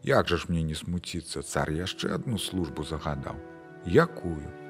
Як 0.03 0.31
жа 0.31 0.37
ж 0.43 0.47
мне 0.47 0.63
не 0.63 0.77
смуціцца, 0.79 1.43
цар 1.43 1.71
яшчэ 1.75 2.13
адну 2.15 2.39
службу 2.39 2.87
загадаў. 2.87 3.35
Якую? 3.83 4.66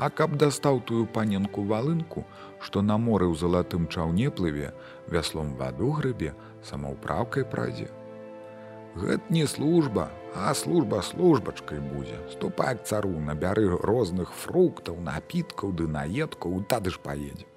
А 0.00 0.08
каб 0.08 0.36
дастаў 0.40 0.80
тую 0.88 1.04
паненку 1.14 1.62
валынку, 1.70 2.24
што 2.64 2.80
на 2.80 2.96
моры 2.96 3.28
ў 3.28 3.36
залатым 3.36 3.84
чаўне 3.92 4.30
плыве, 4.32 4.72
вяслом 5.12 5.52
ваду 5.60 5.90
грыбе, 5.98 6.32
самаўпраўкай 6.64 7.44
прадзе. 7.44 7.90
Гэт 8.96 9.28
не 9.30 9.44
служба, 9.46 10.08
а 10.34 10.54
служба 10.54 11.02
службачкай 11.04 11.84
будзе. 11.92 12.16
Ступай 12.32 12.80
цару, 12.82 13.12
набяры 13.28 13.68
розных 13.92 14.32
фруктаў, 14.32 14.98
напіткаў 15.12 15.76
ды 15.76 15.86
наедкаў, 16.00 16.64
тады 16.64 16.96
ж 16.96 17.04
паедзе 17.04 17.50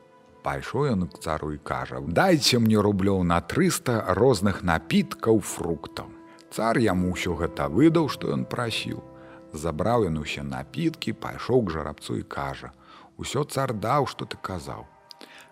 пайшоў 0.44 0.92
ён 0.92 1.08
к 1.08 1.24
цару 1.24 1.54
і 1.56 1.60
кажа: 1.64 2.04
дайце 2.20 2.60
мне 2.60 2.78
рублёў 2.88 3.24
на 3.24 3.40
300 3.40 4.14
розных 4.20 4.62
напіткаў 4.68 5.40
фруктаў. 5.40 6.12
Цар 6.52 6.78
яму 6.78 7.16
ўсё 7.16 7.34
гэта 7.40 7.72
выдаў, 7.72 8.12
што 8.14 8.36
ён 8.36 8.46
прасіў. 8.46 9.02
Забраў 9.54 10.08
ён 10.10 10.18
усе 10.22 10.44
напіткі, 10.44 11.14
пайшоў 11.14 11.66
к 11.66 11.74
жарабцу 11.78 12.18
і 12.18 12.24
кажа: 12.24 12.74
усё 13.18 13.46
цар 13.46 13.74
даў, 13.74 14.10
што 14.10 14.26
ты 14.26 14.38
казаў. 14.42 14.86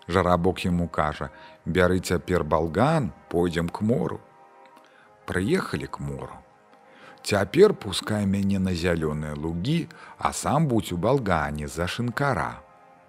Жарабок 0.08 0.64
яму 0.66 0.88
кажа: 0.88 1.30
бяры 1.64 2.00
цяпер 2.00 2.44
балган, 2.44 3.12
пойдзем 3.30 3.68
к 3.68 3.80
мору. 3.80 4.20
Прыехалі 5.26 5.86
к 5.86 6.02
мору. 6.02 6.42
Цяпер 7.22 7.74
пускай 7.74 8.26
мяне 8.26 8.58
на 8.58 8.74
зялёныя 8.74 9.38
лугі, 9.38 9.88
а 10.18 10.32
сам 10.32 10.66
будзь 10.66 10.92
у 10.92 10.98
балгане 10.98 11.68
за 11.68 11.86
шынкара 11.86 12.62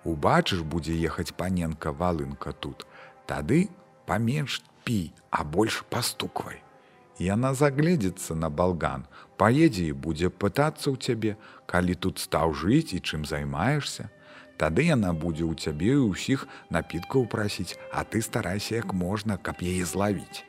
убачыш 0.04 0.62
будзе 0.62 0.96
ехаць 1.00 1.32
паненка 1.40 1.92
валынка 1.92 2.54
тут 2.54 2.86
тады 3.28 3.70
паменш 4.08 4.62
пі 4.84 5.00
а 5.32 5.44
больш 5.44 5.84
пастуквай 5.90 6.63
яна 7.20 7.54
загледзецца 7.54 8.36
на 8.36 8.50
балган 8.50 9.06
паедзе 9.38 9.90
і 9.92 9.98
будзе 10.06 10.30
пытацца 10.30 10.90
ў 10.90 10.98
цябе 10.98 11.36
калі 11.66 11.96
тут 11.96 12.20
стаў 12.20 12.54
жыць 12.54 12.94
і 12.98 13.00
чым 13.02 13.26
займаешься 13.26 14.10
тады 14.58 14.88
яна 14.88 15.14
будзе 15.14 15.46
ў 15.46 15.54
цябе 15.58 15.94
і 15.98 16.10
ўсіх 16.14 16.48
напіткаў 16.70 17.28
прасіць 17.30 17.78
а 17.92 18.04
ты 18.04 18.22
старайся 18.22 18.82
як 18.82 18.94
можна 18.94 19.38
каб 19.38 19.62
яе 19.62 19.86
злавіць 19.86 20.46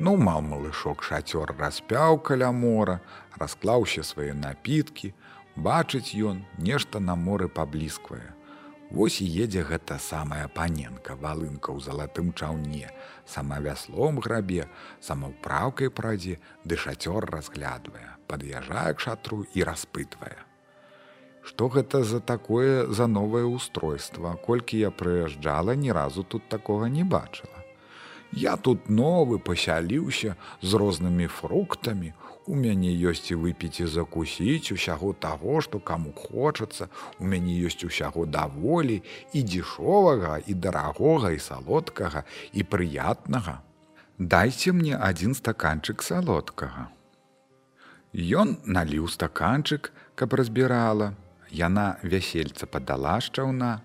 ну 0.00 0.16
мал 0.16 0.42
малышок 0.42 1.06
шацёр 1.06 1.54
распяў 1.58 2.18
каля 2.26 2.50
мора 2.50 3.00
расклаўся 3.36 4.02
свае 4.02 4.34
напіткі 4.34 5.14
бачыць 5.56 6.16
ён 6.16 6.44
нешта 6.58 7.00
на 7.00 7.14
моры 7.14 7.48
паблізквае 7.48 8.26
Вось 8.90 9.20
і 9.22 9.26
едзе 9.44 9.62
гэта 9.62 10.00
самая 10.02 10.48
паненка, 10.50 11.14
валынка 11.14 11.70
ў 11.70 11.78
залатым 11.78 12.32
чаўне, 12.34 12.90
сама 13.22 13.60
вяслом 13.62 14.18
грабе, 14.18 14.66
самаўпраўкай 14.98 15.94
прадзе, 15.94 16.40
ды 16.66 16.74
шацёр 16.74 17.26
разглядвае, 17.30 18.18
пад'язджае 18.26 18.94
к 18.98 19.06
шатру 19.06 19.46
і 19.54 19.62
распытвае. 19.62 20.42
Што 21.46 21.70
гэта 21.70 22.02
за 22.02 22.20
такое 22.20 22.90
за 22.90 23.06
новае 23.06 23.46
устройства, 23.46 24.34
колькі 24.34 24.82
я 24.82 24.90
прыязджала, 24.90 25.78
ні 25.78 25.94
разу 25.94 26.26
тут 26.26 26.48
такога 26.48 26.90
не 26.90 27.04
бачыла. 27.04 27.62
Я 28.32 28.56
тут 28.56 28.90
новы 28.90 29.38
пасяліўся 29.38 30.36
з 30.62 30.74
рознымі 30.74 31.26
фруктамі. 31.26 32.12
У 32.48 32.56
мяне 32.56 32.90
ёсць 33.10 33.28
і 33.30 33.36
выпіць 33.36 33.84
і 33.84 33.86
закусіць 33.86 34.72
усяго 34.72 35.12
таго, 35.12 35.60
што 35.60 35.78
каму 35.78 36.12
хочацца. 36.16 36.88
У 37.20 37.28
мяне 37.28 37.56
ёсць 37.68 37.84
усяго 37.84 38.24
даволі 38.24 39.02
і 39.32 39.42
дзішовага 39.42 40.38
і 40.46 40.54
дарагога 40.54 41.32
і 41.36 41.38
салодкага 41.38 42.24
і 42.52 42.64
прыятнага. 42.64 43.60
Дайце 44.18 44.72
мне 44.72 44.96
адзін 44.96 45.36
стаканчык 45.36 46.02
салодкага. 46.02 46.88
Ён 48.12 48.56
наліў 48.64 49.06
стаканчык, 49.08 49.92
каб 50.14 50.34
разбірала. 50.34 51.12
Яна 51.50 51.98
вясельца 52.02 52.66
падала 52.66 53.20
шчаўна, 53.20 53.82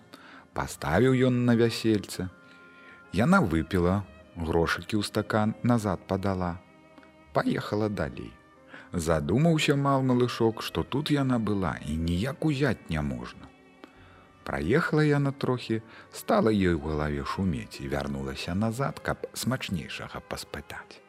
паставіў 0.54 1.14
ён 1.28 1.46
на 1.46 1.56
вясельце. 1.60 2.30
Яна 3.12 3.42
выпіла, 3.42 4.04
грошыкі 4.36 4.98
ў 4.98 5.04
стакан 5.04 5.56
назад 5.64 6.08
падала. 6.08 6.56
Паехала 7.34 7.90
далей. 7.90 8.32
Задумаўся 8.96 9.76
мал 9.76 10.04
малышок, 10.08 10.62
што 10.64 10.84
тут 10.84 11.12
яна 11.12 11.36
была 11.40 11.76
і 11.84 11.98
ніяк 12.00 12.46
узяць 12.46 12.88
не 12.90 13.02
можна. 13.02 13.50
Праехала 14.48 15.04
яна 15.04 15.32
трохі, 15.32 15.82
стала 16.14 16.54
ёй 16.54 16.78
у 16.78 16.84
галаве 16.86 17.26
шумець 17.28 17.82
і 17.82 17.90
вярнулася 17.92 18.56
назад, 18.56 19.02
каб 19.04 19.28
смачнейшага 19.34 20.22
паспытаць. 20.32 21.02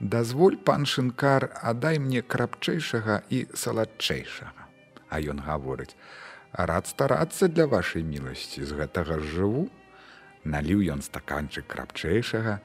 Дазволь 0.00 0.56
пан 0.56 0.86
шынкар, 0.86 1.50
адай 1.60 1.98
мне 1.98 2.22
крапчэйшага 2.22 3.22
і 3.28 3.44
саладчэйшага. 3.52 4.68
А 5.10 5.20
ён 5.20 5.44
гаворыць: 5.44 5.96
рад 6.52 6.86
старацца 6.86 7.48
для 7.48 7.66
вашай 7.66 8.02
міласці 8.02 8.64
з 8.64 8.72
гэтага 8.72 9.20
жыву, 9.20 9.68
наліў 10.44 10.80
ён 10.96 11.04
стаканчык 11.04 11.66
крапчэйшага, 11.66 12.60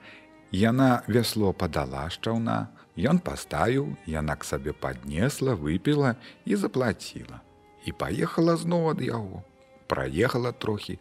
Яна 0.56 1.04
вясло 1.08 1.52
падала 1.54 2.06
шчаўна, 2.10 2.70
Ён 2.96 3.20
паставіў, 3.20 3.96
яна 4.08 4.36
к 4.40 4.48
сабе 4.48 4.72
паднесла, 4.72 5.56
выпіла 5.56 6.16
і 6.46 6.56
заплаціла. 6.56 7.42
І 7.86 7.92
паехала 7.92 8.56
зноў 8.56 8.96
ад 8.96 9.02
яго. 9.02 9.44
Праехала 9.88 10.52
трохі, 10.52 11.00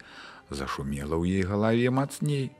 зашумела 0.50 1.16
ў 1.16 1.40
ей 1.40 1.44
галаве 1.46 1.90
мацней. 1.90 2.50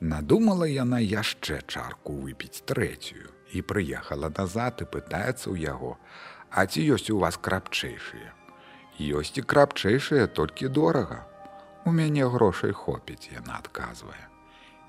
Надумала 0.00 0.66
яна 0.66 0.98
яшчэ 0.98 1.62
чарку 1.66 2.18
выпіць 2.18 2.66
трэцюю 2.66 3.30
і 3.54 3.62
прыехала 3.62 4.28
назад 4.34 4.82
і 4.82 4.90
пытаецца 4.90 5.54
ў 5.54 5.56
яго: 5.70 5.96
«А 6.50 6.66
ці 6.66 6.82
ёсць 6.82 7.10
у 7.14 7.22
вас 7.22 7.38
крапчэйшыя? 7.38 8.34
Ёсць 8.98 9.38
і 9.38 9.46
крапчэйшыя 9.46 10.26
толькі 10.26 10.68
дорага, 10.68 11.22
У 11.84 11.92
мяне 11.92 12.24
грошай 12.32 12.72
хопіць, 12.72 13.28
яна 13.28 13.58
адказвае. 13.60 14.22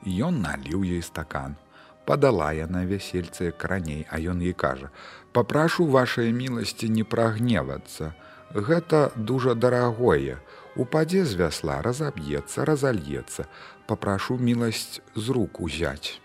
Ён 0.08 0.40
наліў 0.44 0.84
ей 0.88 1.02
стакан. 1.04 1.58
Падала 2.06 2.51
яна 2.53 2.86
вясельцы 2.86 3.51
краней, 3.51 4.06
а 4.10 4.20
ён 4.20 4.41
ей 4.41 4.53
кажа: 4.53 4.91
«Папрашу 5.34 5.86
вашай 5.86 6.32
міласці 6.32 6.89
не 6.89 7.03
прагневацца. 7.03 8.14
Гэта 8.53 9.12
дужа 9.16 9.56
дарагое. 9.56 10.38
Упадзе 10.76 11.26
з 11.26 11.39
вясла 11.39 11.82
разаб'ецца, 11.82 12.66
разальецца, 12.68 13.47
папрашу 13.88 14.38
міласць 14.38 15.01
з 15.16 15.30
рук 15.32 15.60
узяць. 15.60 16.20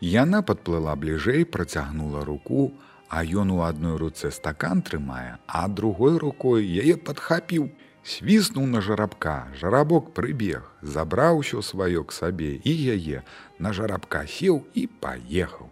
Яна 0.00 0.42
падплыла 0.42 0.94
бліжэй, 0.94 1.44
працягнула 1.44 2.24
руку, 2.24 2.72
а 3.08 3.24
ён 3.24 3.50
у 3.50 3.62
адной 3.62 3.96
руцэ 3.96 4.30
стакан 4.30 4.82
трымае, 4.82 5.38
а 5.46 5.66
другой 5.68 6.18
рукой 6.18 6.66
яе 6.66 6.96
падхапіў, 6.96 7.70
свіснуў 8.04 8.66
на 8.66 8.80
жарабка, 8.80 9.48
жарабок 9.58 10.12
прыбег, 10.14 10.68
забраў 10.82 11.42
усё 11.42 11.62
сваё 11.62 12.04
к 12.04 12.12
сабе 12.12 12.60
і 12.62 12.72
яе 12.94 13.22
на 13.58 13.72
жарабка 13.72 14.24
сеў 14.26 14.62
і 14.74 14.86
паехаў. 15.02 15.68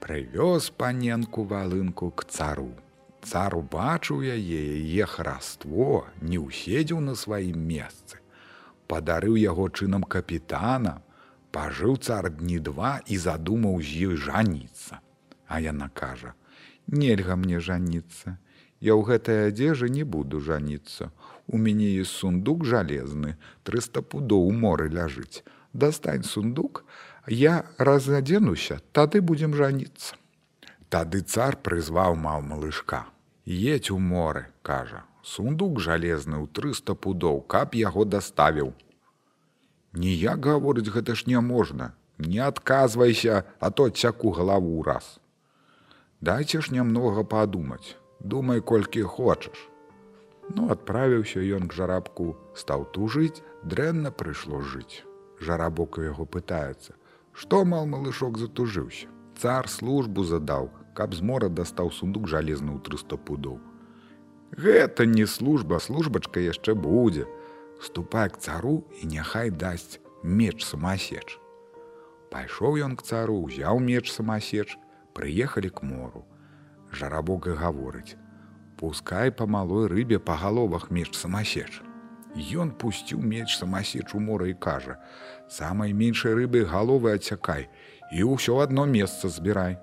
Прывёз 0.00 0.70
паненку 0.70 1.44
валынку 1.44 2.10
к 2.10 2.26
цару. 2.28 2.70
Цар 3.22 3.56
убачыў 3.58 4.22
яе 4.22 4.60
яе 4.78 5.06
хараство, 5.06 6.06
не 6.20 6.38
ўседзеў 6.38 7.00
на 7.00 7.14
сваім 7.18 7.58
месцы. 7.58 8.22
Падарыў 8.86 9.34
яго 9.34 9.66
чынам 9.68 10.06
капітана, 10.06 11.02
пажыў 11.50 11.96
цар 11.98 12.30
дні 12.30 12.58
два 12.62 13.00
і 13.06 13.18
задумаў 13.18 13.82
з 13.82 14.10
ёй 14.10 14.16
жаніцца. 14.16 15.02
А 15.48 15.58
яна 15.58 15.88
кажа: 15.88 16.34
«Нельга 16.86 17.34
мне 17.34 17.58
жаніцца. 17.58 18.38
Я 18.78 18.94
ў 18.94 19.02
гэтай 19.08 19.48
адзежы 19.50 19.88
не 19.88 20.04
буду 20.04 20.38
жаніцца. 20.38 21.10
У 21.46 21.58
мяне 21.58 21.88
есть 21.96 22.12
сундук 22.12 22.64
жалезны, 22.64 23.36
300 23.64 24.02
пудоў 24.02 24.46
у 24.46 24.52
моры 24.52 24.88
ляжыць. 24.92 25.42
Дастань 25.76 26.24
сундук, 26.24 26.84
я 27.28 27.66
разадзенуся, 27.76 28.80
тады 28.92 29.20
будзем 29.20 29.52
жаніцца. 29.52 30.16
Тады 30.88 31.20
цар 31.20 31.58
прызваў 31.60 32.16
маў 32.16 32.40
малышка. 32.40 33.04
Едь 33.44 33.90
у 33.90 33.98
моры, 33.98 34.46
кажа, 34.62 35.04
сундук 35.22 35.78
жалезны 35.84 36.40
ў 36.40 36.48
300 36.48 36.96
пудоў, 36.96 37.44
каб 37.44 37.76
яго 37.76 38.08
даставіў, 38.08 38.72
Ніяк 39.96 40.44
гаворыць 40.44 40.92
гэта 40.92 41.14
ж 41.16 41.24
няможна. 41.26 41.94
Не 42.18 42.40
адказвайся, 42.44 43.44
а 43.60 43.70
то 43.70 43.88
цяку 43.88 44.30
галаву 44.30 44.82
раз. 44.82 45.20
Дайце 46.20 46.60
ж 46.60 46.72
нямнога 46.72 47.24
падумаць, 47.24 47.96
думай 48.20 48.60
колькі 48.60 49.08
хочаш. 49.16 49.56
Ну 50.52 50.68
адправіўся 50.72 51.40
ён 51.40 51.68
к 51.68 51.76
жарабку, 51.76 52.36
стаў 52.54 52.84
тужыць, 52.92 53.40
дрэнна 53.64 54.12
прыйшло 54.12 54.60
жыць. 54.60 55.04
Жарабок 55.40 55.98
у 55.98 56.02
яго 56.02 56.24
пытаецца: 56.24 56.96
Што 57.32 57.64
мал 57.64 57.86
малышок 57.86 58.38
затужыўся. 58.38 59.08
Цар 59.36 59.68
службу 59.68 60.24
задаў, 60.24 60.70
каб 60.96 61.14
з 61.14 61.20
мора 61.20 61.48
дастаў 61.48 61.92
сундук 61.92 62.28
жалезны 62.28 62.72
ў 62.72 62.80
300 62.80 63.20
пудоў. 63.20 63.60
Гэта 64.56 65.04
не 65.04 65.26
служба, 65.26 65.78
службачка 65.78 66.40
яшчэ 66.40 66.72
будзе, 66.74 67.26
ступай 67.82 68.30
к 68.30 68.40
цару 68.40 68.84
і 69.02 69.10
няхай 69.12 69.50
дасць 69.50 70.00
меч 70.22 70.64
самасеч. 70.64 71.36
Пайшоў 72.32 72.80
ён 72.80 72.96
к 72.96 73.04
цару, 73.04 73.36
узяў 73.44 73.80
меч 73.80 74.08
самасеч, 74.12 74.78
прыехалі 75.12 75.68
к 75.68 75.82
мору. 75.82 76.24
Жарабок 76.92 77.46
і 77.52 77.58
гаворыць: 77.60 78.16
Пускай 78.80 79.32
па 79.32 79.46
малой 79.46 79.86
рыбе 79.92 80.18
па 80.18 80.36
галовах 80.36 80.90
меч 80.90 81.12
самасеч. 81.12 81.82
Ён 82.36 82.70
пусціў 82.76 83.24
меч 83.24 83.56
самасеч 83.56 84.12
у 84.14 84.20
мора 84.20 84.48
і 84.52 84.54
кажа: 84.54 85.00
самай 85.48 85.92
меншай 85.96 86.36
рыбы 86.36 86.68
галовы 86.68 87.16
адцякай 87.16 87.68
і 88.12 88.28
ўсё 88.28 88.60
адно 88.60 88.84
месца 88.84 89.32
збірай. 89.32 89.80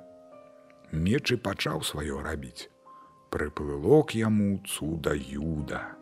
Меч 0.92 1.34
і 1.34 1.38
пачаў 1.42 1.82
сваё 1.82 2.22
рабіць. 2.22 2.70
Прыплыло 3.34 4.04
к 4.06 4.14
яму 4.14 4.62
цуда 4.70 5.18
юда. 5.18 5.98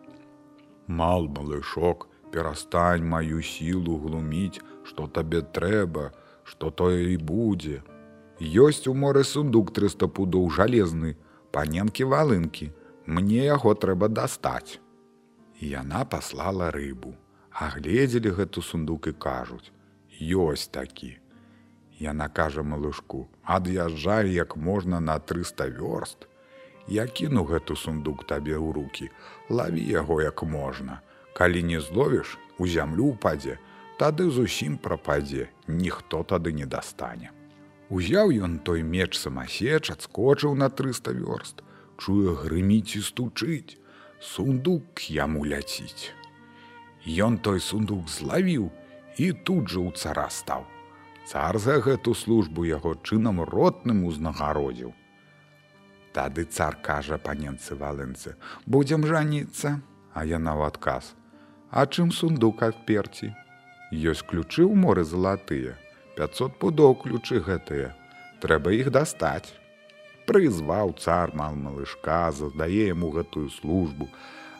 Мал 0.88 1.32
малышок, 1.32 2.10
перастань 2.32 3.08
маю 3.08 3.39
сілу 3.41 3.95
глуміць, 4.04 4.60
што 4.84 5.08
табе 5.08 5.41
трэба, 5.41 6.12
што 6.43 6.70
тое 6.70 7.16
і 7.16 7.18
будзе. 7.18 7.80
Ёсць 8.41 8.91
у 8.91 8.93
моры 8.93 9.24
сундук 9.24 9.72
300 9.72 10.12
пудоў 10.12 10.52
жалезны, 10.52 11.16
паненкі 11.56 12.04
валынкі, 12.12 12.74
мне 13.06 13.45
яго 13.47 13.72
трэба 13.74 14.12
дастаць. 14.12 14.82
Яна 15.62 16.05
паслала 16.09 16.72
рыбу, 16.74 17.14
агледзелі 17.53 18.34
гэту 18.34 18.66
сундук 18.66 19.07
і 19.07 19.14
кажуць: 19.14 19.70
ёсць 20.18 20.66
такі. 20.74 21.22
Яна 22.01 22.28
кажа 22.30 22.64
малышку, 22.66 23.30
ад'язджай 23.45 24.34
як 24.34 24.57
можна 24.57 24.99
на 24.99 25.20
300 25.20 25.70
вёрст, 25.78 26.26
Я 26.88 27.05
кіну 27.07 27.43
гэту 27.45 27.76
сундук 27.78 28.26
табе 28.26 28.57
ў 28.57 28.74
руки, 28.74 29.12
лаві 29.49 29.84
яго 29.86 30.22
як 30.22 30.43
можна. 30.43 31.01
Калі 31.38 31.64
не 31.64 31.80
зловіш, 31.80 32.38
у 32.57 32.68
зямлю 32.68 33.14
упадзе, 33.14 33.59
тады 34.01 34.30
зусім 34.30 34.78
прападзе, 34.78 35.47
ніхто 35.68 36.24
тады 36.24 36.51
не 36.51 36.66
дастане. 36.66 37.30
Узяў 37.89 38.34
ён 38.34 38.57
той 38.59 38.82
меч 38.82 39.14
самасеч, 39.14 39.93
адскочыў 39.93 40.55
на 40.55 40.70
300 40.70 41.14
вёрст, 41.14 41.62
чуе 42.01 42.34
грыміць 42.34 42.97
і 42.97 43.05
стучыць, 43.05 43.78
сундук 44.22 45.01
яму 45.09 45.41
ляціць. 45.49 46.13
Ён 47.01 47.41
той 47.41 47.57
сундук 47.57 48.05
злавіў 48.05 48.69
і 49.17 49.32
тут 49.34 49.74
жа 49.74 49.82
ў 49.82 49.91
цара 49.97 50.30
стаў. 50.30 50.67
Цар 51.26 51.57
за 51.57 51.82
гэту 51.82 52.13
службу 52.13 52.65
яго 52.69 52.93
чынам 53.01 53.41
ротным 53.41 54.05
узнагародзіў. 54.05 54.93
Тады 56.13 56.45
цар 56.45 56.78
кажа 56.86 57.17
паненцы 57.17 57.74
валэнцы: 57.74 58.36
будзем 58.65 59.09
жаніцца, 59.09 59.82
а 60.13 60.19
яна 60.26 60.53
ў 60.53 60.69
адказ. 60.69 61.15
А 61.72 61.88
чым 61.89 62.11
сундук 62.13 62.61
адперці? 62.61 63.34
Ёсць 63.89 64.22
ключы 64.22 64.69
ў 64.69 64.76
моры 64.78 65.01
залатыя, 65.01 65.74
500 66.19 66.61
пудоў 66.61 66.93
ключы 67.01 67.41
гэтыя, 67.41 67.95
трэба 68.43 68.76
іх 68.78 68.93
дастаць. 68.93 69.61
Прызваў 70.32 70.95
цар 70.95 71.36
мал 71.36 71.59
малышка, 71.59 72.32
задае 72.32 72.88
яму 72.88 73.11
гэтую 73.11 73.49
службу, 73.51 74.07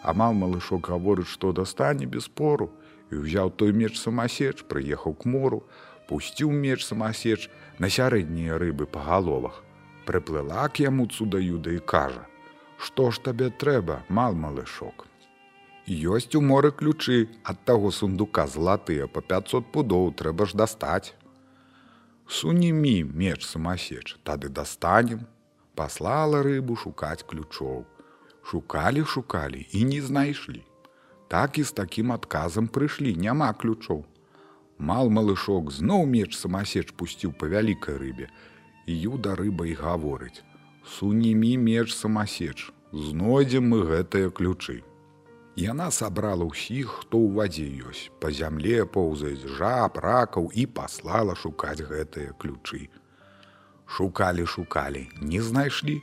а 0.03 0.13
мал 0.13 0.36
малышок 0.36 0.91
гаворыць, 0.91 1.32
што 1.32 1.55
дастане 1.55 2.05
без 2.05 2.28
пору 2.28 2.69
і 3.11 3.24
ўзяў 3.24 3.55
той 3.55 3.72
меч 3.72 3.95
самасеч, 3.95 4.67
прыехаў 4.67 5.15
к 5.15 5.26
мору, 5.26 5.63
пусціў 6.11 6.51
меч 6.51 6.84
самасеч 6.84 7.49
на 7.80 7.88
сярэднія 7.88 8.59
рыбы 8.59 8.86
па 8.86 9.03
галовах 9.07 9.63
прыплыла 10.05 10.67
к 10.67 10.84
яму 10.84 11.07
цудаюда 11.07 11.72
і 11.72 11.80
кажа: 11.80 12.28
«Што 12.78 13.11
ж 13.11 13.22
табе 13.24 13.49
трэба, 13.49 14.03
мал 14.09 14.36
малышок. 14.36 15.07
Ёсць 15.88 16.36
у 16.36 16.41
моры 16.41 16.72
ключы 16.72 17.30
ад 17.43 17.63
таго 17.65 17.91
сундука 17.91 18.47
златыя 18.47 19.07
па 19.07 19.22
500 19.22 19.72
пудоў 19.72 20.11
трэба 20.11 20.45
ж 20.45 20.57
дастаць. 20.57 21.13
Сунемі 22.28 23.03
меч 23.03 23.45
самасеч, 23.45 24.17
тады 24.24 24.49
дастанем, 24.49 25.28
паслала 25.76 26.43
рыбу 26.43 26.76
шукаць 26.76 27.24
ключоў. 27.24 27.86
Шукалі, 28.43 29.05
шукалі 29.05 29.67
і 29.72 29.84
не 29.86 30.01
знайшлі. 30.01 30.63
Так 31.28 31.57
і 31.57 31.63
з 31.63 31.72
такім 31.72 32.11
адказам 32.11 32.67
прыйшлі, 32.67 33.15
няма 33.15 33.53
ключоў. 33.53 34.05
Мал 34.78 35.09
малышок 35.09 35.72
зноў 35.72 36.05
меч 36.09 36.36
самасеч 36.36 36.91
пусціў 36.97 37.34
па 37.38 37.47
вялікай 37.47 37.97
рыбе, 38.01 38.28
Юда 38.88 39.36
рыба 39.38 39.67
і 39.69 39.74
гаворыць: 39.78 40.43
Сунемі 40.84 41.57
меч 41.57 41.93
самасеч, 41.93 42.72
знойдзем 42.91 43.69
мы 43.69 43.86
гэтыя 43.86 44.32
ключы. 44.34 44.82
Яна 45.55 45.91
сабрала 45.91 46.47
ўсіх, 46.47 47.03
хто 47.03 47.19
ў 47.22 47.30
вадзе 47.38 47.67
ёсць, 47.86 48.09
па 48.19 48.32
зямле 48.32 48.84
поўзаюць 48.88 49.51
жаб, 49.59 49.99
ракаў 49.99 50.49
і 50.55 50.65
паслала 50.65 51.36
шукаць 51.36 51.86
гэтыя 51.86 52.34
ключы. 52.41 52.89
Шукалі, 53.92 54.46
шукалі, 54.46 55.10
не 55.20 55.42
знайшлі, 55.44 56.00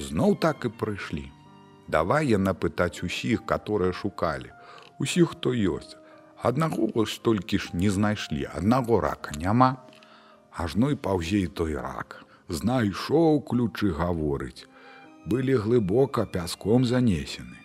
зноў 0.00 0.36
так 0.40 0.64
і 0.64 0.70
прыйшлі. 0.80 1.24
Давай 1.88 2.28
яна 2.32 2.54
пытаць 2.56 3.04
усіх, 3.04 3.44
которые 3.44 3.92
шукалі, 3.92 4.52
усіх, 4.98 5.36
хто 5.36 5.52
ёсць. 5.52 5.96
Аднаго 6.40 6.88
вось 6.94 7.18
толькі 7.18 7.58
ж 7.58 7.76
не 7.76 7.90
знайшлі, 7.90 8.48
аднаго 8.52 9.00
рака 9.00 9.36
няма, 9.36 9.76
ажно 10.52 10.90
і 10.90 10.96
паўзей 10.96 11.46
той 11.46 11.76
рак. 11.76 12.24
Знайшоў 12.48 13.42
ключы 13.42 13.90
гаворыць. 13.92 14.64
Былі 15.26 15.56
глыбока 15.60 16.24
пяском 16.24 16.84
занесены. 16.86 17.58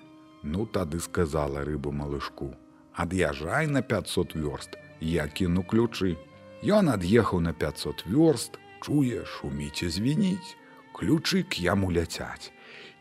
Ну 0.44 0.66
тады 0.66 1.00
сказала 1.00 1.64
рыбу 1.64 1.92
малышку: 1.92 2.56
Ад'язджай 2.94 3.68
на 3.68 3.82
500 3.82 4.36
вёрст, 4.36 4.76
я 5.00 5.28
кіну 5.28 5.64
ключы. 5.64 6.18
Ён 6.64 6.90
ад'ехаў 6.90 7.40
на 7.40 7.54
500 7.54 8.06
вёрст, 8.06 8.58
чуе, 8.82 9.24
шуміць 9.26 9.86
і 9.86 9.90
звініць, 9.90 10.58
ключы 10.98 11.46
к 11.46 11.62
яму 11.62 11.94
ляцяць. 11.94 12.52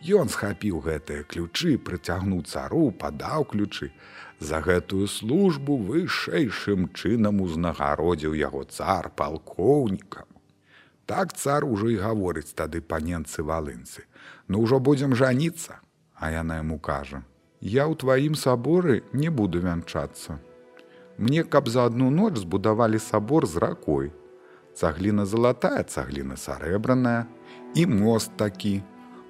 Ён 0.01 0.29
схапіў 0.33 0.81
гэтыя 0.85 1.25
ключы, 1.25 1.77
прыцягнуў 1.77 2.45
цару, 2.45 2.91
падаў 2.93 3.45
ключы, 3.45 3.93
За 4.41 4.63
гэтую 4.65 5.07
службу 5.07 5.77
вышэйшым 5.77 6.89
чынам 6.97 7.43
узнагародзіў 7.45 8.33
яго 8.41 8.65
цар 8.65 9.13
палкоўнікам. 9.13 10.25
Так 11.05 11.37
цар 11.37 11.67
ужо 11.69 11.93
і 11.93 12.01
гаворыць 12.01 12.57
тады 12.57 12.81
паненцы 12.81 13.45
валынцы. 13.45 14.09
Ну 14.49 14.65
ўжо 14.65 14.81
будзем 14.81 15.13
жаніцца, 15.15 15.85
А 16.17 16.31
яна 16.33 16.57
яму 16.65 16.79
кажа: 16.79 17.21
Я 17.61 17.85
ў 17.85 18.01
тваім 18.01 18.35
саборы 18.35 19.05
не 19.13 19.29
буду 19.29 19.61
вянчацца. 19.61 20.41
Мне 21.21 21.45
каб 21.45 21.69
за 21.69 21.85
адну 21.93 22.09
ноч 22.09 22.41
збудавалі 22.41 22.99
сабор 22.99 23.47
з 23.47 23.61
ракой. 23.61 24.13
Цагліна 24.81 25.27
залатая 25.29 25.85
цагліна 25.85 26.41
сарэбраная 26.41 27.29
і 27.77 27.87
мост 27.87 28.33
такі. 28.41 28.81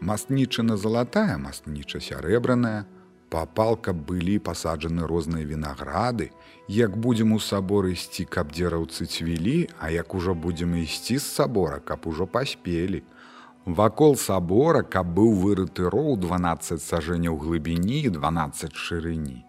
Мастнічына 0.01 0.79
залатая 0.79 1.37
мастніча 1.43 1.99
сярэбраная. 1.99 2.87
Папалка 3.31 3.93
былі 3.93 4.39
пасаджаны 4.39 5.07
розныя 5.11 5.45
вінаграды. 5.47 6.31
Як 6.69 6.97
будзем 6.97 7.35
у 7.35 7.41
сабор 7.43 7.91
ісці 7.91 8.25
каб 8.31 8.55
дзераўцы 8.55 9.07
цвілі 9.07 9.69
а 9.79 9.91
як 9.91 10.15
ужо 10.15 10.35
будзем 10.35 10.75
ісці 10.79 11.19
з 11.19 11.27
сабора 11.27 11.79
каб 11.79 12.07
ужо 12.07 12.27
паспелі. 12.27 13.03
Вакол 13.67 14.17
сабора 14.17 14.83
каб 14.83 15.15
быў 15.19 15.35
вырыты 15.35 15.91
роў 15.91 16.17
12 16.17 16.83
сажэнняў 16.83 17.39
глыбіні 17.39 18.07
12 18.09 18.75
шырыні. 18.75 19.43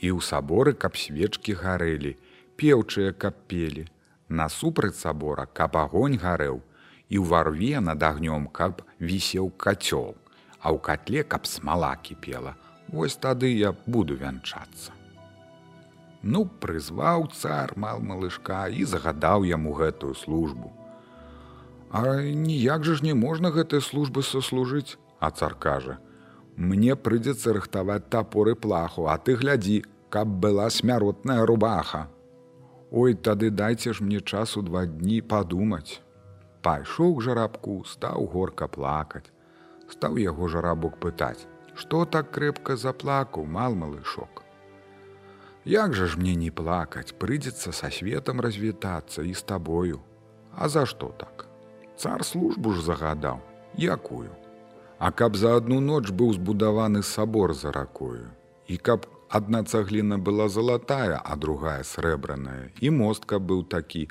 І 0.00 0.08
ў 0.12 0.20
саборы 0.20 0.72
каб 0.72 0.96
свечкі 0.96 1.56
гарэлі 1.60 2.16
пеўчыя 2.56 3.12
каб 3.12 3.36
пелі 3.48 3.88
насупраць 4.28 4.98
сабора 4.98 5.46
каб 5.46 5.76
агонь 5.76 6.18
гарэў 6.18 6.60
і 7.08 7.16
ў 7.20 7.24
варве 7.28 7.80
над 7.80 8.02
агнём 8.02 8.48
каб 8.48 8.82
вісеў 8.98 9.50
кацёл 9.56 10.14
а 10.60 10.72
ў 10.72 10.78
катле 10.80 11.22
каб 11.24 11.46
смала 11.46 11.94
кіпела 11.96 12.54
Вось 12.88 13.16
тады 13.16 13.48
я 13.50 13.74
буду 13.86 14.14
вянчацца. 14.16 14.92
Ну, 16.22 16.44
прызваў 16.46 17.26
цар 17.36 17.74
мал 17.76 18.00
малышка 18.00 18.68
і 18.68 18.84
загадаў 18.84 19.44
яму 19.44 19.72
гэтую 19.76 20.14
службу. 20.14 20.72
А 21.90 22.22
ніяк 22.22 22.84
жа 22.84 22.94
ж 23.00 23.04
не 23.04 23.14
можна 23.14 23.50
гэтай 23.50 23.80
службы 23.80 24.22
сослужыць, 24.22 24.96
а 25.20 25.30
цар 25.30 25.54
кажа: 25.54 25.98
«Мне 26.56 26.96
прыйдзецца 26.96 27.52
рыхтаваць 27.52 28.08
тапоры 28.08 28.54
плаху, 28.54 29.06
а 29.06 29.18
ты 29.18 29.36
глядзі, 29.36 29.84
каб 30.08 30.28
была 30.28 30.70
смяротная 30.70 31.44
рубаха. 31.46 32.08
Ой, 32.94 33.14
тады 33.14 33.50
дайце 33.50 33.92
ж 33.92 34.04
мне 34.06 34.20
часу 34.20 34.62
два 34.62 34.86
дні 34.86 35.18
падумаць. 35.30 35.98
Пайшоў 36.62 37.16
к 37.18 37.24
жарабку, 37.26 37.72
стаў 37.92 38.28
горка 38.34 38.68
плакаць, 38.76 39.26
стаў 39.94 40.20
яго 40.22 40.46
жарабок 40.52 41.00
пытаць: 41.02 41.48
Што 41.74 42.04
так 42.06 42.30
крэпка 42.36 42.76
заплакаў 42.78 43.50
мал 43.56 43.74
малышок. 43.74 44.44
Як 45.64 45.98
жа 45.98 46.06
ж 46.06 46.20
мне 46.22 46.36
не 46.44 46.52
плакаць, 46.60 47.16
прыйдзецца 47.18 47.72
са 47.72 47.90
светом 47.90 48.40
развітацца 48.46 49.26
і 49.26 49.34
з 49.34 49.42
табою. 49.42 49.98
А 50.54 50.68
за 50.68 50.86
што 50.86 51.10
так? 51.18 51.48
Цар 51.98 52.22
службу 52.22 52.76
ж 52.78 52.84
загадаў, 52.84 53.42
якую. 53.74 54.30
А 54.98 55.10
каб 55.10 55.34
за 55.34 55.56
адну 55.56 55.80
ноч 55.80 56.14
быў 56.22 56.30
збудаваны 56.38 57.02
сабор 57.02 57.58
за 57.58 57.72
ракою. 57.72 58.30
І 58.68 58.76
каб 58.76 59.10
адна 59.34 59.64
цагліна 59.64 60.18
была 60.18 60.48
залатая, 60.48 61.18
а 61.18 61.36
другая 61.36 61.82
срэбраная, 61.82 62.70
і 62.78 62.90
мостка 62.94 63.40
быў 63.42 63.64
такі, 63.66 64.06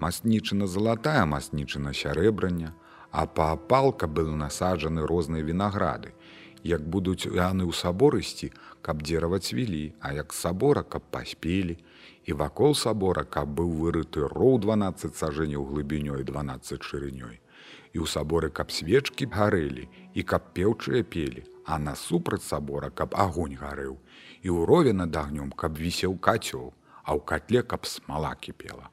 маснічына 0.00 0.66
залатая 0.66 1.24
маснічына 1.28 1.92
сярэбрання, 1.92 2.72
а 3.10 3.26
паапалка 3.26 4.08
был 4.08 4.32
насаджаны 4.32 5.04
розныя 5.04 5.44
вінаграды, 5.44 6.16
як 6.64 6.88
будуць 6.88 7.28
яны 7.28 7.68
ў 7.68 7.72
сабор 7.76 8.16
ісці, 8.16 8.48
каб 8.80 9.04
дзерава 9.04 9.44
цвілі, 9.44 9.92
а 10.00 10.16
як 10.16 10.32
сабора, 10.32 10.82
каб 10.82 11.04
паспелі, 11.12 11.76
і 12.24 12.32
вакол 12.32 12.72
сабора, 12.72 13.28
каб 13.28 13.52
быў 13.52 13.68
вырыты 13.76 14.24
роў 14.24 14.56
12 14.64 15.12
сажэнняў 15.12 15.68
глыбінёй 15.68 16.24
12 16.24 16.80
шырынёй. 16.80 17.44
І 17.92 18.00
ў 18.00 18.06
саборы, 18.08 18.48
каб 18.48 18.72
свечкі 18.72 19.28
гарэлі 19.28 19.84
і 20.16 20.22
каб 20.24 20.48
пеўчыя 20.56 21.04
пелі, 21.04 21.44
а 21.68 21.78
насупраць 21.78 22.48
сабора, 22.48 22.88
каб 22.88 23.12
агонь 23.14 23.60
гарэў, 23.60 24.00
і 24.42 24.50
ўрове 24.50 24.92
над 24.92 25.16
агнём, 25.16 25.50
каб 25.52 25.78
вісеў 25.78 26.18
кацёл, 26.18 26.74
а 27.02 27.14
ў 27.16 27.20
катле, 27.24 27.62
каб 27.62 27.86
смала 27.86 28.34
кіпела. 28.34 28.90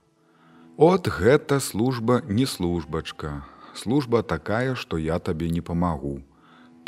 От 0.77 1.09
гэта 1.11 1.59
служба 1.59 2.21
не 2.25 2.45
службачка. 2.45 3.43
Служба 3.73 4.23
такая, 4.23 4.75
што 4.75 4.97
я 4.97 5.19
табе 5.19 5.49
не 5.49 5.61
памагу 5.61 6.23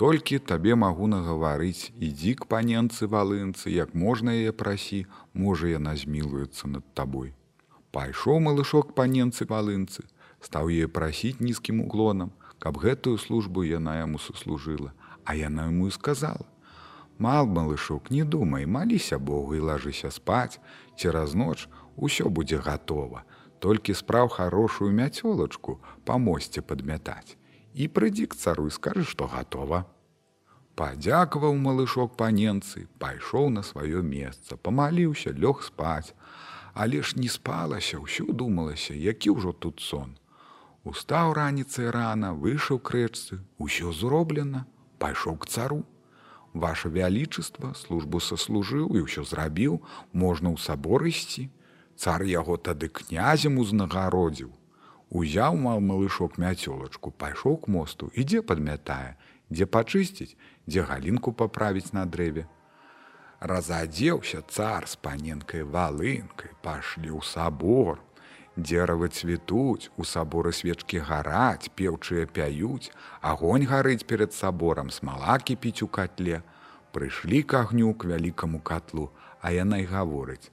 толькі 0.02 0.38
табе 0.50 0.76
магу 0.82 1.08
нагаварыць 1.12 1.94
ідзі 2.08 2.32
к 2.40 2.48
паненцы 2.52 3.08
валынцы 3.10 3.70
як 3.74 3.92
можна 4.04 4.34
яе 4.34 4.54
прасі 4.62 5.02
можа 5.42 5.70
яна 5.72 5.94
змілуецца 6.04 6.70
над 6.72 6.88
табой 7.00 7.28
пайшоў 7.98 8.40
малышок 8.48 8.96
паненцы 9.00 9.46
валынцы 9.52 10.08
стаў 10.48 10.74
яе 10.78 10.88
прасіць 10.96 11.44
нізкім 11.46 11.84
углонам 11.86 12.32
каб 12.66 12.82
гэтую 12.86 13.14
службу 13.26 13.68
яна 13.68 13.98
яму 14.00 14.22
суслужыла 14.26 14.90
а 15.22 15.38
яна 15.42 15.68
яму 15.70 15.92
і 15.92 15.96
сказала 16.00 16.50
мал 17.26 17.52
малышок 17.58 18.10
не 18.16 18.24
думай 18.38 18.66
маліся 18.78 19.20
богу 19.32 19.60
і 19.60 19.66
лажыся 19.72 20.12
спаць 20.22 20.60
цераз 20.98 21.38
ноч 21.44 21.68
усё 21.96 22.30
будзе 22.40 22.64
гатова 22.70 23.28
толькі 23.60 24.00
спраў 24.06 24.34
хорошую 24.40 24.90
мяцёлачку 25.04 25.78
па 26.06 26.18
мосце 26.18 26.66
падмятаць 26.66 27.38
і 27.74 27.88
прыйдзі 27.88 28.26
к 28.32 28.36
цару 28.36 28.68
і 28.68 28.72
скажы, 28.72 29.04
што 29.08 29.28
гатова. 29.28 29.86
Падзякаваў 30.76 31.56
малышок 31.56 32.16
паненцы, 32.18 32.88
пайшоў 33.00 33.50
на 33.50 33.64
сваё 33.64 34.02
месца, 34.02 34.58
памаліўся, 34.58 35.36
лёг 35.36 35.64
спаць, 35.64 36.16
але 36.74 37.04
ж 37.04 37.20
не 37.20 37.28
спалася, 37.28 38.00
ўсё 38.00 38.32
думалася, 38.32 38.96
які 38.96 39.36
ўжо 39.36 39.52
тут 39.52 39.80
сон. 39.80 40.18
Устаў 40.84 41.34
раніцай 41.38 41.92
рана, 41.92 42.34
выйшаў 42.34 42.80
крэчцы, 42.80 43.44
усё 43.60 43.92
зроблена, 43.92 44.66
пайшоў 44.98 45.38
к 45.38 45.46
цару. 45.48 45.84
Ваше 46.54 46.90
вялічыства 46.90 47.74
службу 47.74 48.20
саслужыў 48.20 48.96
і 49.00 49.08
ўсё 49.08 49.24
зрабіў, 49.24 49.80
можна 50.12 50.52
ў 50.52 50.58
сабор 50.60 51.08
ісці. 51.08 51.48
Цар 51.96 52.26
яго 52.28 52.58
тады 52.58 52.90
князем 52.90 53.62
узнагародзіў, 53.62 54.52
Узяў 55.12 55.58
мал 55.60 55.82
малышок 55.84 56.38
мяцёлачку, 56.40 57.12
пайшоў 57.12 57.58
к 57.64 57.68
мосту, 57.68 58.08
ідзе 58.16 58.40
падмятае, 58.40 59.20
дзе 59.52 59.68
пачысціць, 59.68 60.40
дзе 60.68 60.88
галінку 60.88 61.36
паправіць 61.36 61.92
на 61.92 62.06
дрэве. 62.08 62.48
Разадзеўся 63.44 64.40
цар 64.48 64.88
з 64.88 64.96
паненкай 64.96 65.68
валынкай, 65.68 66.56
пашлі 66.64 67.12
ў 67.12 67.20
сабор. 67.28 68.00
Дзеравы 68.62 69.10
цвітуць, 69.10 69.90
у 69.98 70.06
саборы 70.06 70.54
свечкі 70.54 71.02
гараць, 71.10 71.74
пеўчыя 71.76 72.30
пяюць, 72.30 72.94
агонь 73.22 73.66
гарыць 73.66 74.06
перад 74.06 74.38
саборам, 74.38 74.94
смала 74.94 75.38
кіпіць 75.40 75.82
у 75.82 75.88
катле. 75.88 76.42
Прыйшлі 76.94 77.42
к 77.44 77.58
агню 77.66 77.94
к 77.94 78.06
вялікаму 78.06 78.60
катлу, 78.60 79.10
а 79.42 79.52
яна 79.56 79.82
і 79.82 79.88
гаворыць: 79.90 80.52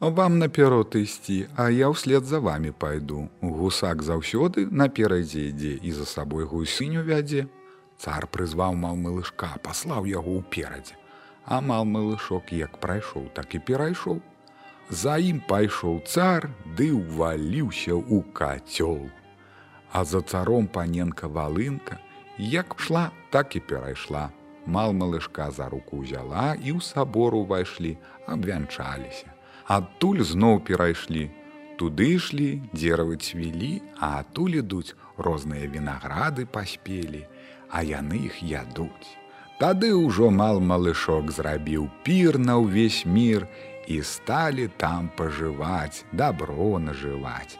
вам 0.00 0.38
наперод 0.38 0.94
ісці, 0.94 1.48
а 1.56 1.70
я 1.70 1.88
ўслед 1.88 2.24
за 2.24 2.40
вами 2.40 2.72
пайду. 2.72 3.28
Гусак 3.40 4.02
заўсёды 4.02 4.66
наперадзе 4.70 5.48
ідзе 5.48 5.78
і 5.80 5.92
за 5.92 6.04
сабой 6.04 6.44
гусыню 6.44 7.04
вядзе. 7.06 7.46
Цар 7.96 8.26
прызваў 8.26 8.74
мал 8.74 8.96
малышка, 8.96 9.54
паслаў 9.62 10.04
яго 10.04 10.42
ўперадзе. 10.42 10.98
А 11.46 11.60
мал 11.60 11.84
малышок 11.84 12.52
як 12.52 12.80
прайшоў, 12.80 13.30
так 13.32 13.54
і 13.54 13.58
перайшоў. 13.64 14.20
За 14.90 15.18
ім 15.18 15.40
пайшоў 15.48 16.00
цар, 16.04 16.50
ды 16.76 16.92
ўваліўся 16.92 17.96
ў 17.96 18.24
кацёл. 18.32 19.08
А 19.92 20.04
за 20.04 20.20
царом 20.20 20.66
паненка 20.66 21.28
валынка, 21.28 22.00
як 22.38 22.74
шла, 22.78 23.10
так 23.30 23.56
і 23.56 23.60
перайшла. 23.60 24.30
Мал 24.66 24.92
малышка 24.92 25.50
за 25.50 25.68
руку 25.68 26.02
ўзяла 26.02 26.56
і 26.56 26.76
ў 26.76 26.80
сабору 26.80 27.44
ўвайшлі, 27.44 27.96
абвянчаліся 28.26 29.34
адтуль 29.66 30.22
зноў 30.22 30.60
перайшлі. 30.60 31.30
Туды 31.74 32.14
ішлі, 32.14 32.62
дзеравы 32.70 33.18
цвілі, 33.18 33.82
а 33.98 34.20
адтуль 34.22 34.62
ідуць 34.62 34.94
розныя 35.18 35.66
вінаграды 35.66 36.46
паспелі, 36.46 37.26
а 37.70 37.82
яны 37.82 38.30
іх 38.30 38.42
ядуць. 38.44 39.10
Тады 39.58 39.90
ўжо 39.94 40.30
мал 40.30 40.60
малышок 40.60 41.30
зрабіў 41.34 41.88
пір 42.06 42.38
на 42.38 42.60
ўвесь 42.62 43.02
мір 43.06 43.48
і 43.86 44.00
сталі 44.02 44.68
там 44.76 45.10
пажываць, 45.16 46.04
дабро 46.12 46.78
нажываць. 46.78 47.58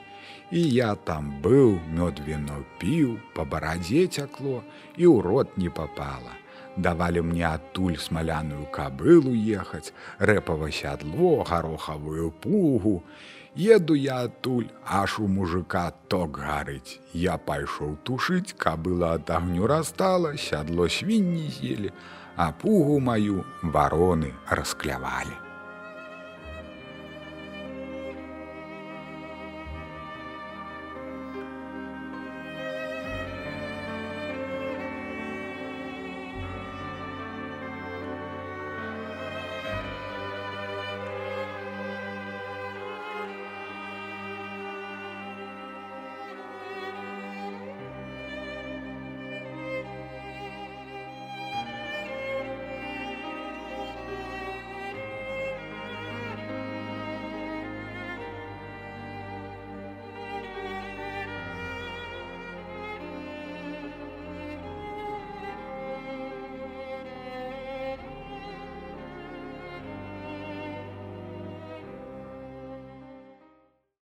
І 0.51 0.61
я 0.61 0.95
там 0.95 1.35
быў, 1.43 1.81
мёд 1.91 2.21
віно 2.27 2.63
піў, 2.79 3.19
па 3.35 3.45
барадзе 3.45 4.07
цякло 4.07 4.63
і 4.97 5.05
ў 5.09 5.21
рот 5.21 5.59
не 5.59 5.69
попала 5.69 6.45
давалі 6.77 7.23
мне 7.23 7.47
адтуль 7.47 7.99
смаляную 7.99 8.67
кабылу 8.67 9.35
ехаць, 9.35 9.93
рэпава 10.19 10.71
сядло, 10.71 11.45
гарохавую 11.45 12.31
пугу. 12.31 13.03
Еду 13.55 13.95
я 13.95 14.27
адтуль, 14.27 14.67
аж 14.85 15.21
у 15.21 15.29
мужика 15.29 15.93
ток 16.09 16.39
гарыць. 16.43 16.99
Я 17.13 17.39
пайшоў 17.39 17.95
тушыць, 18.03 18.57
кабыла 18.59 19.15
ад 19.21 19.31
агню 19.31 19.71
растала, 19.71 20.35
сядло 20.37 20.89
свінні 20.89 21.47
з'елі, 21.55 21.95
а 22.35 22.51
пугу 22.51 22.99
маю 22.99 23.47
вароны 23.63 24.35
расклявалі. 24.51 25.44